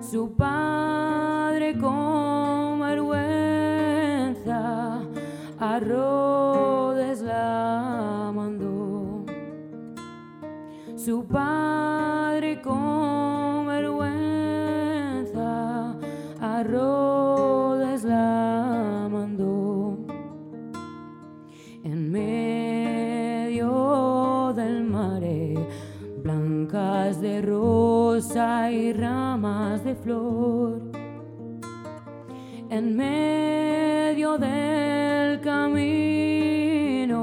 [0.00, 2.61] Su padre con
[2.92, 4.60] vergüenza,
[5.58, 9.24] a la mandó.
[10.96, 14.74] Su padre con vergüenza,
[16.40, 16.62] a
[18.04, 19.96] la mandó.
[21.84, 25.54] En medio del mare,
[26.22, 30.91] blancas de rosa y ramas de flor.
[32.74, 37.16] En medio del camino,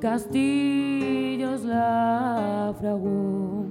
[0.00, 3.66] castillos la fragó.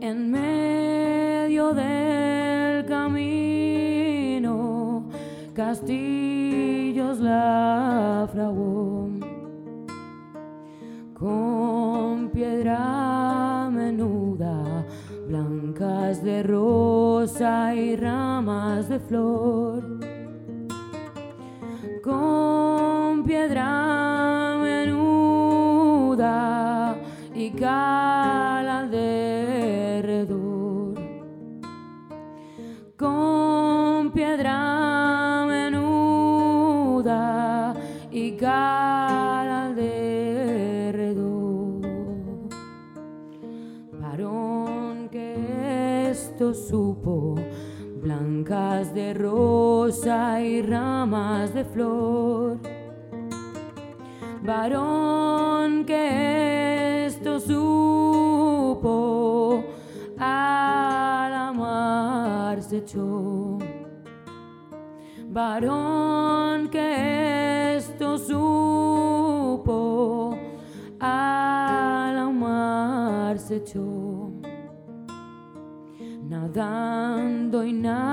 [0.00, 4.54] En medio del camino,
[5.52, 9.08] castillos la fragó.
[11.18, 13.27] Con piedra
[16.08, 19.84] de rosa y ramas de flor.
[22.02, 26.06] Con piedra menuda
[27.34, 30.38] y cala alrededor.
[32.96, 34.87] Con piedra
[48.98, 52.58] de rosa y ramas de flor.
[54.42, 58.84] Varón que esto supo
[60.18, 63.58] al amar se echó.
[65.28, 69.66] Varón que esto supo
[70.98, 74.07] al amar se echó
[76.48, 78.06] nadando y navegando,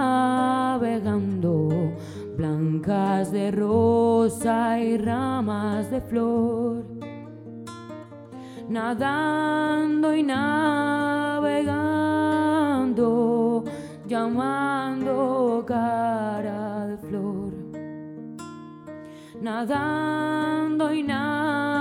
[2.36, 6.83] blancas de rosa y ramas de flor.
[8.67, 11.63] Nadando y navegando,
[14.05, 17.53] llamando cara de flor.
[19.41, 21.74] Nadando y navegando,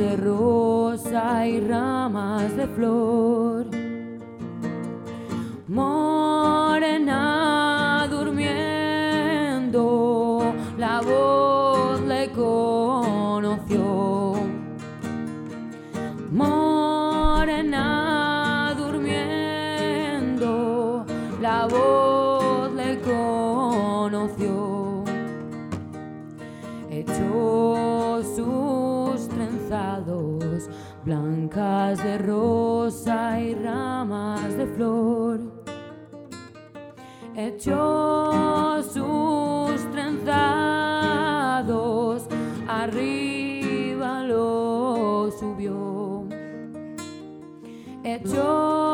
[0.00, 3.66] de rosa y ramas de flor.
[5.68, 7.18] Morena
[8.10, 9.74] durmiendo,
[10.78, 13.82] la voz le conoció.
[16.30, 17.84] Morena
[18.78, 20.46] durmiendo,
[21.42, 25.04] la voz le conoció.
[26.90, 27.79] Echó
[31.04, 35.40] blancas de rosa y ramas de flor.
[37.34, 40.28] Echó sus trenzados,
[42.68, 46.24] arriba lo subió.
[48.04, 48.89] Echó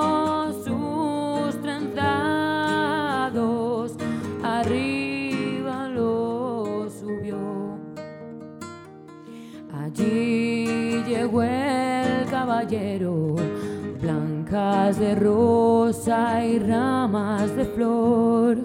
[14.01, 18.59] blancas de rosa y ramas de flor.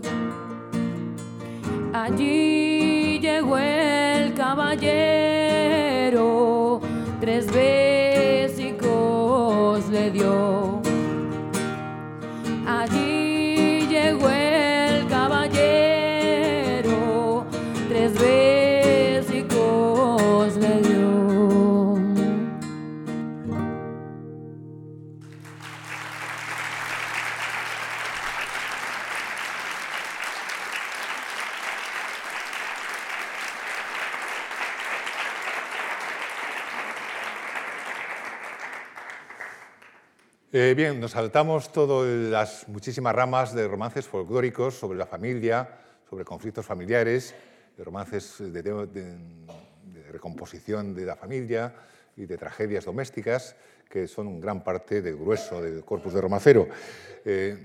[1.93, 5.10] Allí llegó el caballero,
[40.71, 45.67] Eh, bien, nos saltamos todas las muchísimas ramas de romances folclóricos sobre la familia,
[46.09, 47.35] sobre conflictos familiares,
[47.75, 51.75] de romances de, de- de- recomposición de la familia
[52.15, 53.53] y de tragedias domésticas,
[53.89, 56.69] que son un gran parte del grueso del corpus de romancero.
[57.25, 57.57] Eh,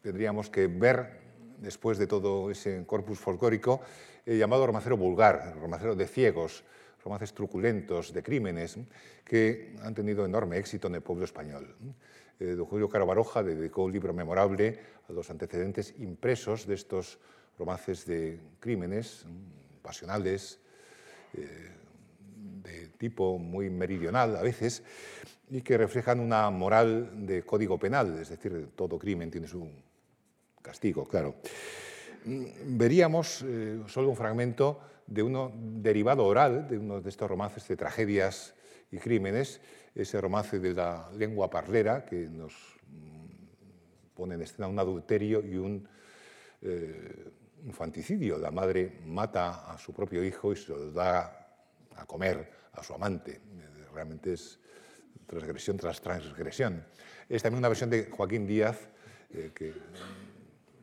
[0.00, 1.18] tendríamos que ver,
[1.58, 3.80] después de todo ese corpus folclórico,
[4.24, 6.62] el llamado romancero vulgar, el romancero de ciegos,
[7.02, 8.78] romances truculentos, de crímenes,
[9.24, 11.74] que han tenido enorme éxito en el pueblo español.
[12.40, 14.78] Eh, don Julio Caro Baroja dedicó un libro memorable
[15.08, 17.18] a los antecedentes impresos de estos
[17.58, 20.60] romances de crímenes mm, pasionales,
[22.62, 24.82] de tipo muy meridional a veces,
[25.50, 29.66] y que reflejan una moral de código penal, es decir, todo crimen tiene su
[30.60, 31.36] castigo, claro.
[32.24, 37.66] Mm, Veríamos eh, solo un fragmento de uno derivado oral de uno de estos romances
[37.66, 38.54] de tragedias
[38.90, 39.60] y crímenes,
[39.98, 42.52] ese romance de la lengua parlera que nos
[42.86, 45.88] mm, pone en escena un adulterio y un
[46.62, 47.32] eh,
[47.64, 48.38] infanticidio.
[48.38, 51.48] La madre mata a su propio hijo y se lo da
[51.96, 53.32] a comer a su amante.
[53.32, 54.60] Eh, Realmente es
[55.26, 56.84] transgresión tras transgresión.
[57.28, 58.88] Es también una versión de Joaquín Díaz
[59.30, 59.74] eh, que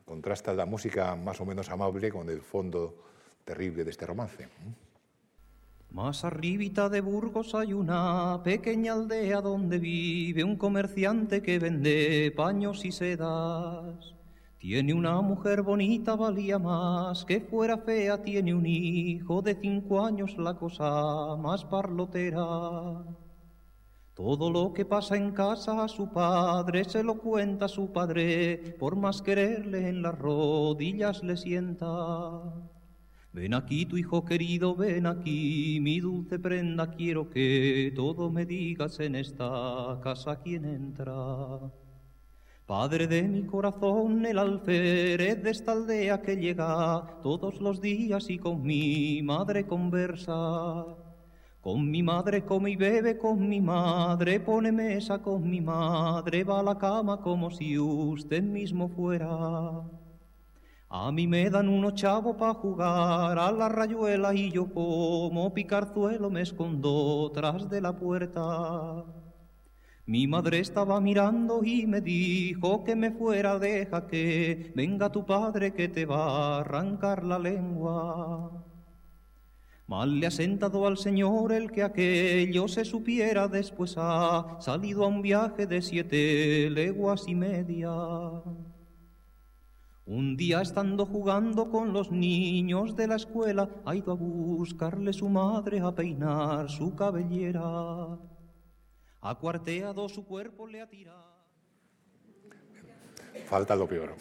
[0.03, 3.05] contrasta la música más o menos amable con el fondo
[3.45, 4.47] terrible de este romance.
[5.95, 12.83] Más arribita de Burgos hay una pequeña aldea donde vive un comerciante que vende paños
[12.83, 14.13] y sedas.
[14.57, 20.37] Tiene una mujer bonita, valía más que fuera fea, tiene un hijo de cinco años,
[20.37, 22.43] la cosa más parlotera.
[24.13, 28.75] Todo lo que pasa en casa a su padre se lo cuenta a su padre,
[28.77, 32.74] por más quererle en las rodillas le sienta.
[33.35, 38.97] Ven aquí, tu hijo querido, ven aquí, mi dulce prenda, quiero que todo me digas
[39.01, 41.59] en esta casa quién entra.
[42.65, 48.37] Padre de mi corazón, el alférez de esta aldea que llega todos los días y
[48.37, 50.85] con mi madre conversa.
[51.59, 56.61] Con mi madre come y bebe, con mi madre pone mesa, con mi madre va
[56.61, 59.83] a la cama como si usted mismo fuera.
[60.97, 66.29] A mí me dan unos chavos pa' jugar a la rayuela y yo como picarzuelo
[66.29, 69.03] me escondo tras de la puerta.
[70.05, 75.73] Mi madre estaba mirando y me dijo que me fuera, deja que venga tu padre
[75.73, 78.63] que te va a arrancar la lengua.
[79.87, 85.07] Mal le ha sentado al Señor el que aquello se supiera, después ha salido a
[85.07, 87.91] un viaje de siete leguas y media.
[90.07, 95.27] Un día estando jugando con los niños de la escuela, ha ido a buscarle su
[95.29, 98.19] madre a peinar su cabellera.
[99.21, 101.35] Ha cuarteado su cuerpo, le ha tirado.
[103.47, 104.13] Falta lo peor.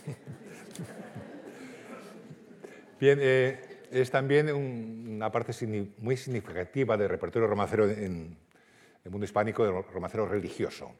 [2.99, 5.53] Bien, eh, es también una parte
[5.99, 8.39] muy significativa del repertorio romancero en
[9.05, 10.93] el mundo hispánico, del romancero religioso.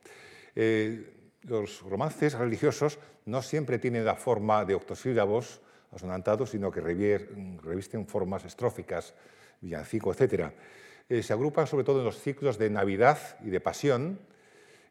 [0.55, 5.61] Eh, los romances religiosos no siempre tienen la forma de octosílabos
[5.93, 9.15] asonantados, sino que revisten formas estróficas,
[9.61, 10.51] villancico, etc.
[11.09, 14.19] Eh, se agrupan sobre todo en los ciclos de Navidad y de Pasión,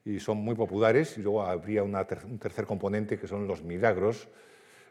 [0.06, 1.94] y son muy populares, y luego habría un
[2.40, 4.28] tercer componente que son los milagros,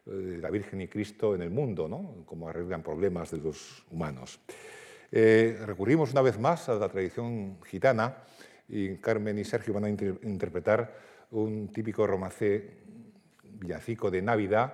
[0.06, 2.24] eh, la Virgen y Cristo en el mundo, ¿no?
[2.26, 4.40] cómo arreglan problemas de los humanos.
[5.10, 8.16] Eh, recurrimos una vez más a la tradición gitana
[8.68, 12.78] y Carmen y Sergio van a interpretar un típico romance
[13.44, 14.72] villancico de Navidad,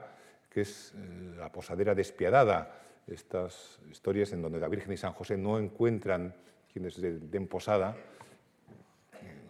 [0.49, 5.37] que es eh, la posadera despiadada, estas historias en donde la Virgen y San José
[5.37, 6.35] no encuentran
[6.71, 7.97] quienes den posada,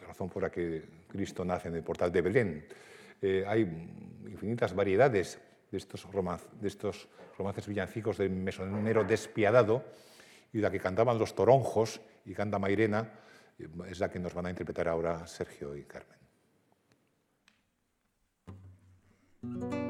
[0.07, 2.67] razón por la que Cristo nace en el portal de Belén.
[3.47, 3.63] hay
[4.29, 5.41] infinitas variedades
[5.71, 6.07] de estos,
[6.61, 9.85] de estos romances villancicos del mesonero despiadado
[10.53, 13.11] y la que cantaban los toronjos y canta Mairena
[13.59, 16.18] eh, es la que nos van a interpretar ahora Sergio y Carmen.
[19.41, 19.88] Thank you.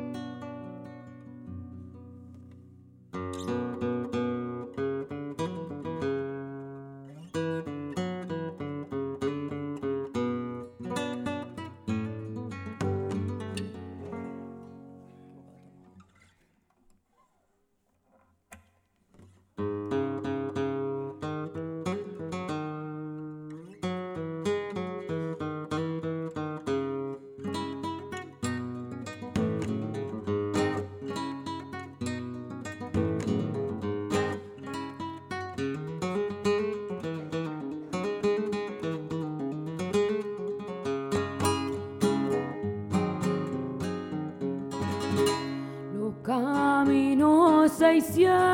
[48.00, 48.47] traición.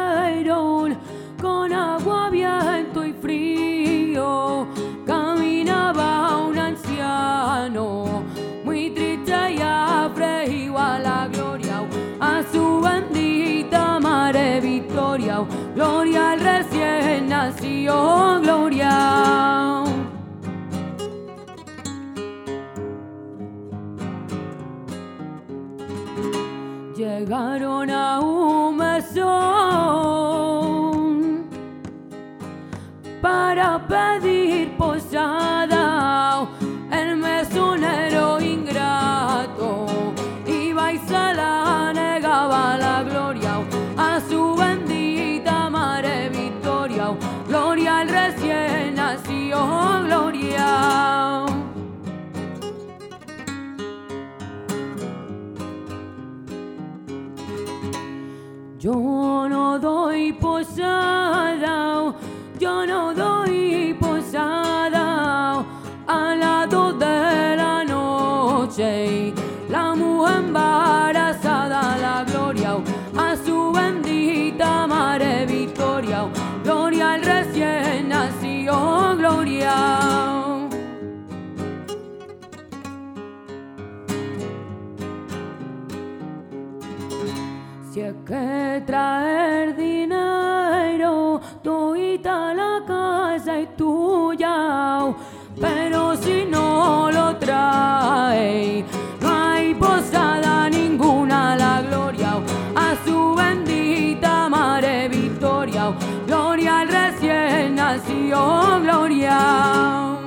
[92.25, 95.16] bonita la casa es tuya, oh.
[95.61, 98.85] pero si no lo trae,
[99.20, 102.79] no hay posada ninguna la gloria, oh.
[102.79, 105.95] a su bendita madre victoria, oh.
[106.27, 110.20] gloria al recién nacido, gloria.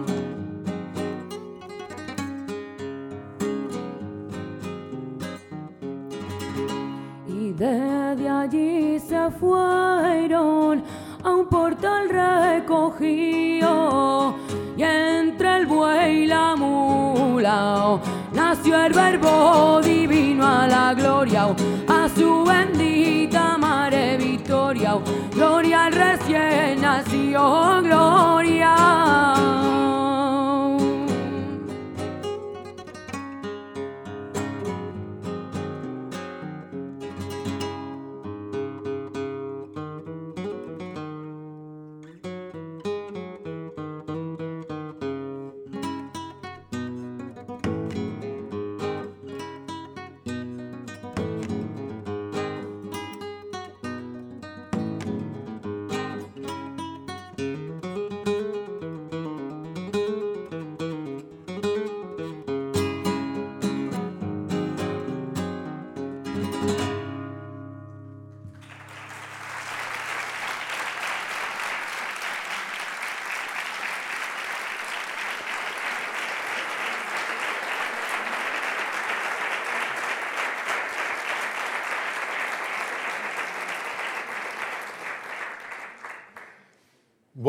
[7.28, 10.84] y desde allí se fueron
[11.28, 13.68] a un portal recogido
[14.78, 18.00] y entre el buey y la mula
[18.34, 21.54] nació el verbo divino a la gloria
[21.88, 24.98] a su bendita madre Victoria
[25.36, 29.67] gloria al recién nació gloria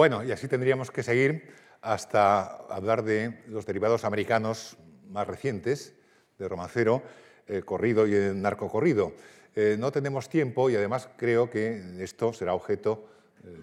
[0.09, 1.51] Bueno, y así tendríamos que seguir
[1.83, 2.45] hasta
[2.75, 4.79] hablar de los derivados americanos
[5.11, 5.95] más recientes,
[6.39, 7.03] de romancero,
[7.47, 9.13] eh, corrido y narcocorrido.
[9.55, 13.07] Eh, no tenemos tiempo y además creo que esto será objeto
[13.45, 13.55] eh,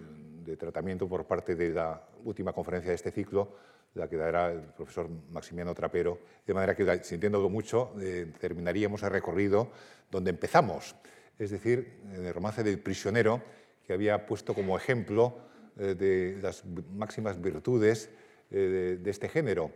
[0.46, 3.56] de tratamiento por parte de la última conferencia de este ciclo,
[3.96, 7.96] la que dará el profesor Maximiano Trapero, de manera que, sintiéndolo mucho,
[8.40, 9.72] terminaríamos el recorrido
[10.12, 10.96] donde empezamos,
[11.40, 13.42] es decir, en el romance del prisionero,
[13.84, 18.10] que había puesto como ejemplo eh, de las máximas virtudes
[18.52, 19.72] eh, de, este género.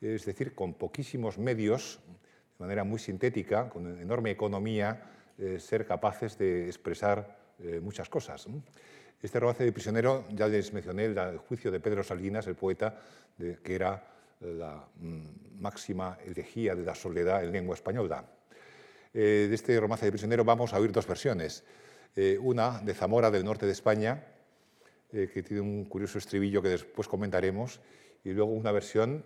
[0.00, 6.38] Es decir, con poquísimos medios, de manera muy sintética, con enorme economía, eh, ser capaces
[6.38, 7.42] de expresar
[7.82, 8.48] muchas cosas.
[9.22, 12.98] Este romance de prisionero, ya les mencioné el juicio de Pedro Salinas, el poeta,
[13.38, 14.04] que era
[14.40, 18.24] la mm, máxima elegía de la soledad en lengua española.
[19.12, 21.62] de este romance de prisionero vamos a oír dos versiones.
[22.40, 24.33] una de Zamora, del norte de España,
[25.14, 27.80] eh, que tiene un curioso estribillo que después comentaremos,
[28.24, 29.24] y luego una versión,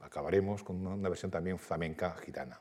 [0.00, 2.58] acabaremos con una versión también flamenca gitana.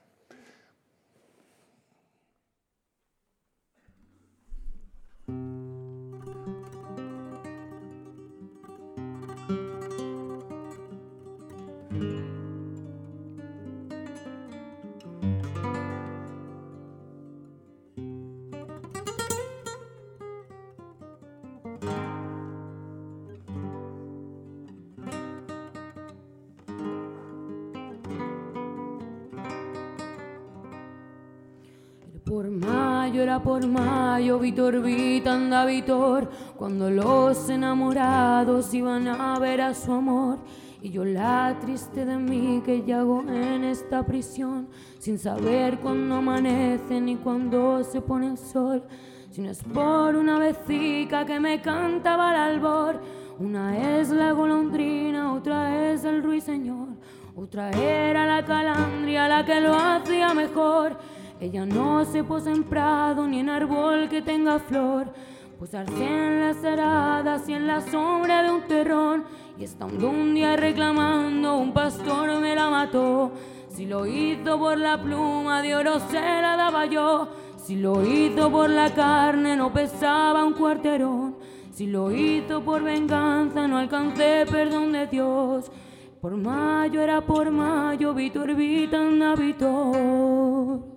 [33.57, 40.37] Por mayo, Vitor Vitanda Vitor, cuando los enamorados iban a ver a su amor.
[40.79, 44.67] Y yo la triste de mí que hago en esta prisión,
[44.99, 48.83] sin saber cuándo amanece ni cuándo se pone el sol.
[49.31, 53.01] Si no es por una vecica que me cantaba al albor,
[53.39, 56.89] una es la golondrina, otra es el ruiseñor,
[57.35, 61.16] otra era la calandria la que lo hacía mejor.
[61.39, 65.13] Ella no se posa en prado ni en árbol que tenga flor.
[65.59, 69.23] Posarse en las aradas y en la sombra de un terrón.
[69.57, 73.31] Y estando un día reclamando, un pastor me la mató.
[73.69, 77.27] Si lo hizo por la pluma de oro se la daba yo.
[77.63, 81.37] Si lo hizo por la carne no pesaba un cuarterón.
[81.71, 85.71] Si lo hizo por venganza no alcancé perdón de Dios.
[86.19, 90.96] Por mayo era por mayo, Vitor Vitanda Vitor.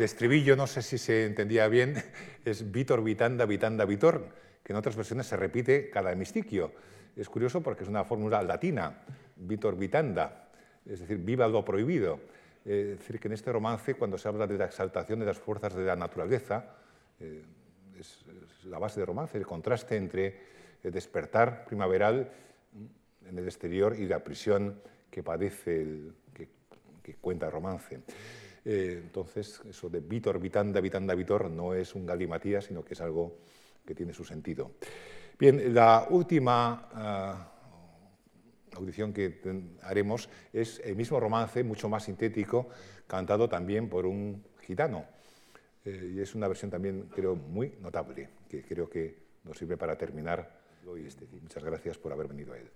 [0.00, 1.94] El estribillo, no sé si se entendía bien,
[2.46, 4.30] es Vitor, Vitanda, Vitanda, Vitor,
[4.64, 6.72] que en otras versiones se repite cada hemistiquio.
[7.14, 9.02] Es curioso porque es una fórmula latina,
[9.36, 10.48] Vitor, Vitanda,
[10.86, 12.18] es decir, viva lo prohibido.
[12.64, 15.74] Es decir, que en este romance, cuando se habla de la exaltación de las fuerzas
[15.74, 16.76] de la naturaleza,
[17.20, 17.42] eh,
[17.98, 18.24] es,
[18.64, 20.40] la base del romance, el contraste entre
[20.82, 22.32] el despertar primaveral
[23.28, 24.80] en el exterior y la prisión
[25.10, 26.14] que padece, el,
[27.02, 28.00] que cuenta el romance.
[28.64, 33.00] Eh, entonces, eso de Vitor, Vitanda, Vitanda, Vitor no es un galimatías, sino que es
[33.00, 33.38] algo
[33.84, 34.72] que tiene su sentido.
[35.38, 37.52] Bien, la última ah,
[38.76, 39.40] audición que
[39.82, 42.68] haremos es el mismo romance, mucho más sintético,
[43.06, 45.06] cantado también por un gitano,
[45.84, 49.96] eh, y es una versión también, creo, muy notable, que creo que nos sirve para
[49.96, 51.26] terminar hoy este.
[51.40, 52.70] Muchas gracias por haber venido a él.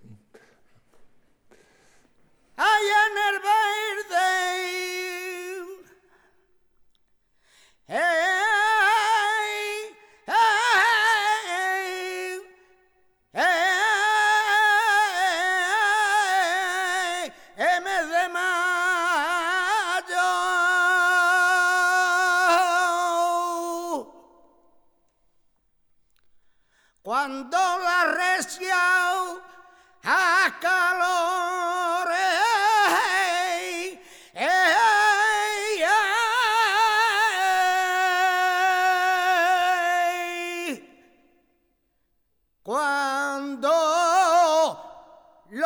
[7.87, 8.24] Hey,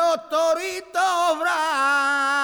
[0.09, 2.38] los toritos bravos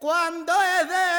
[0.00, 1.09] cuándo es de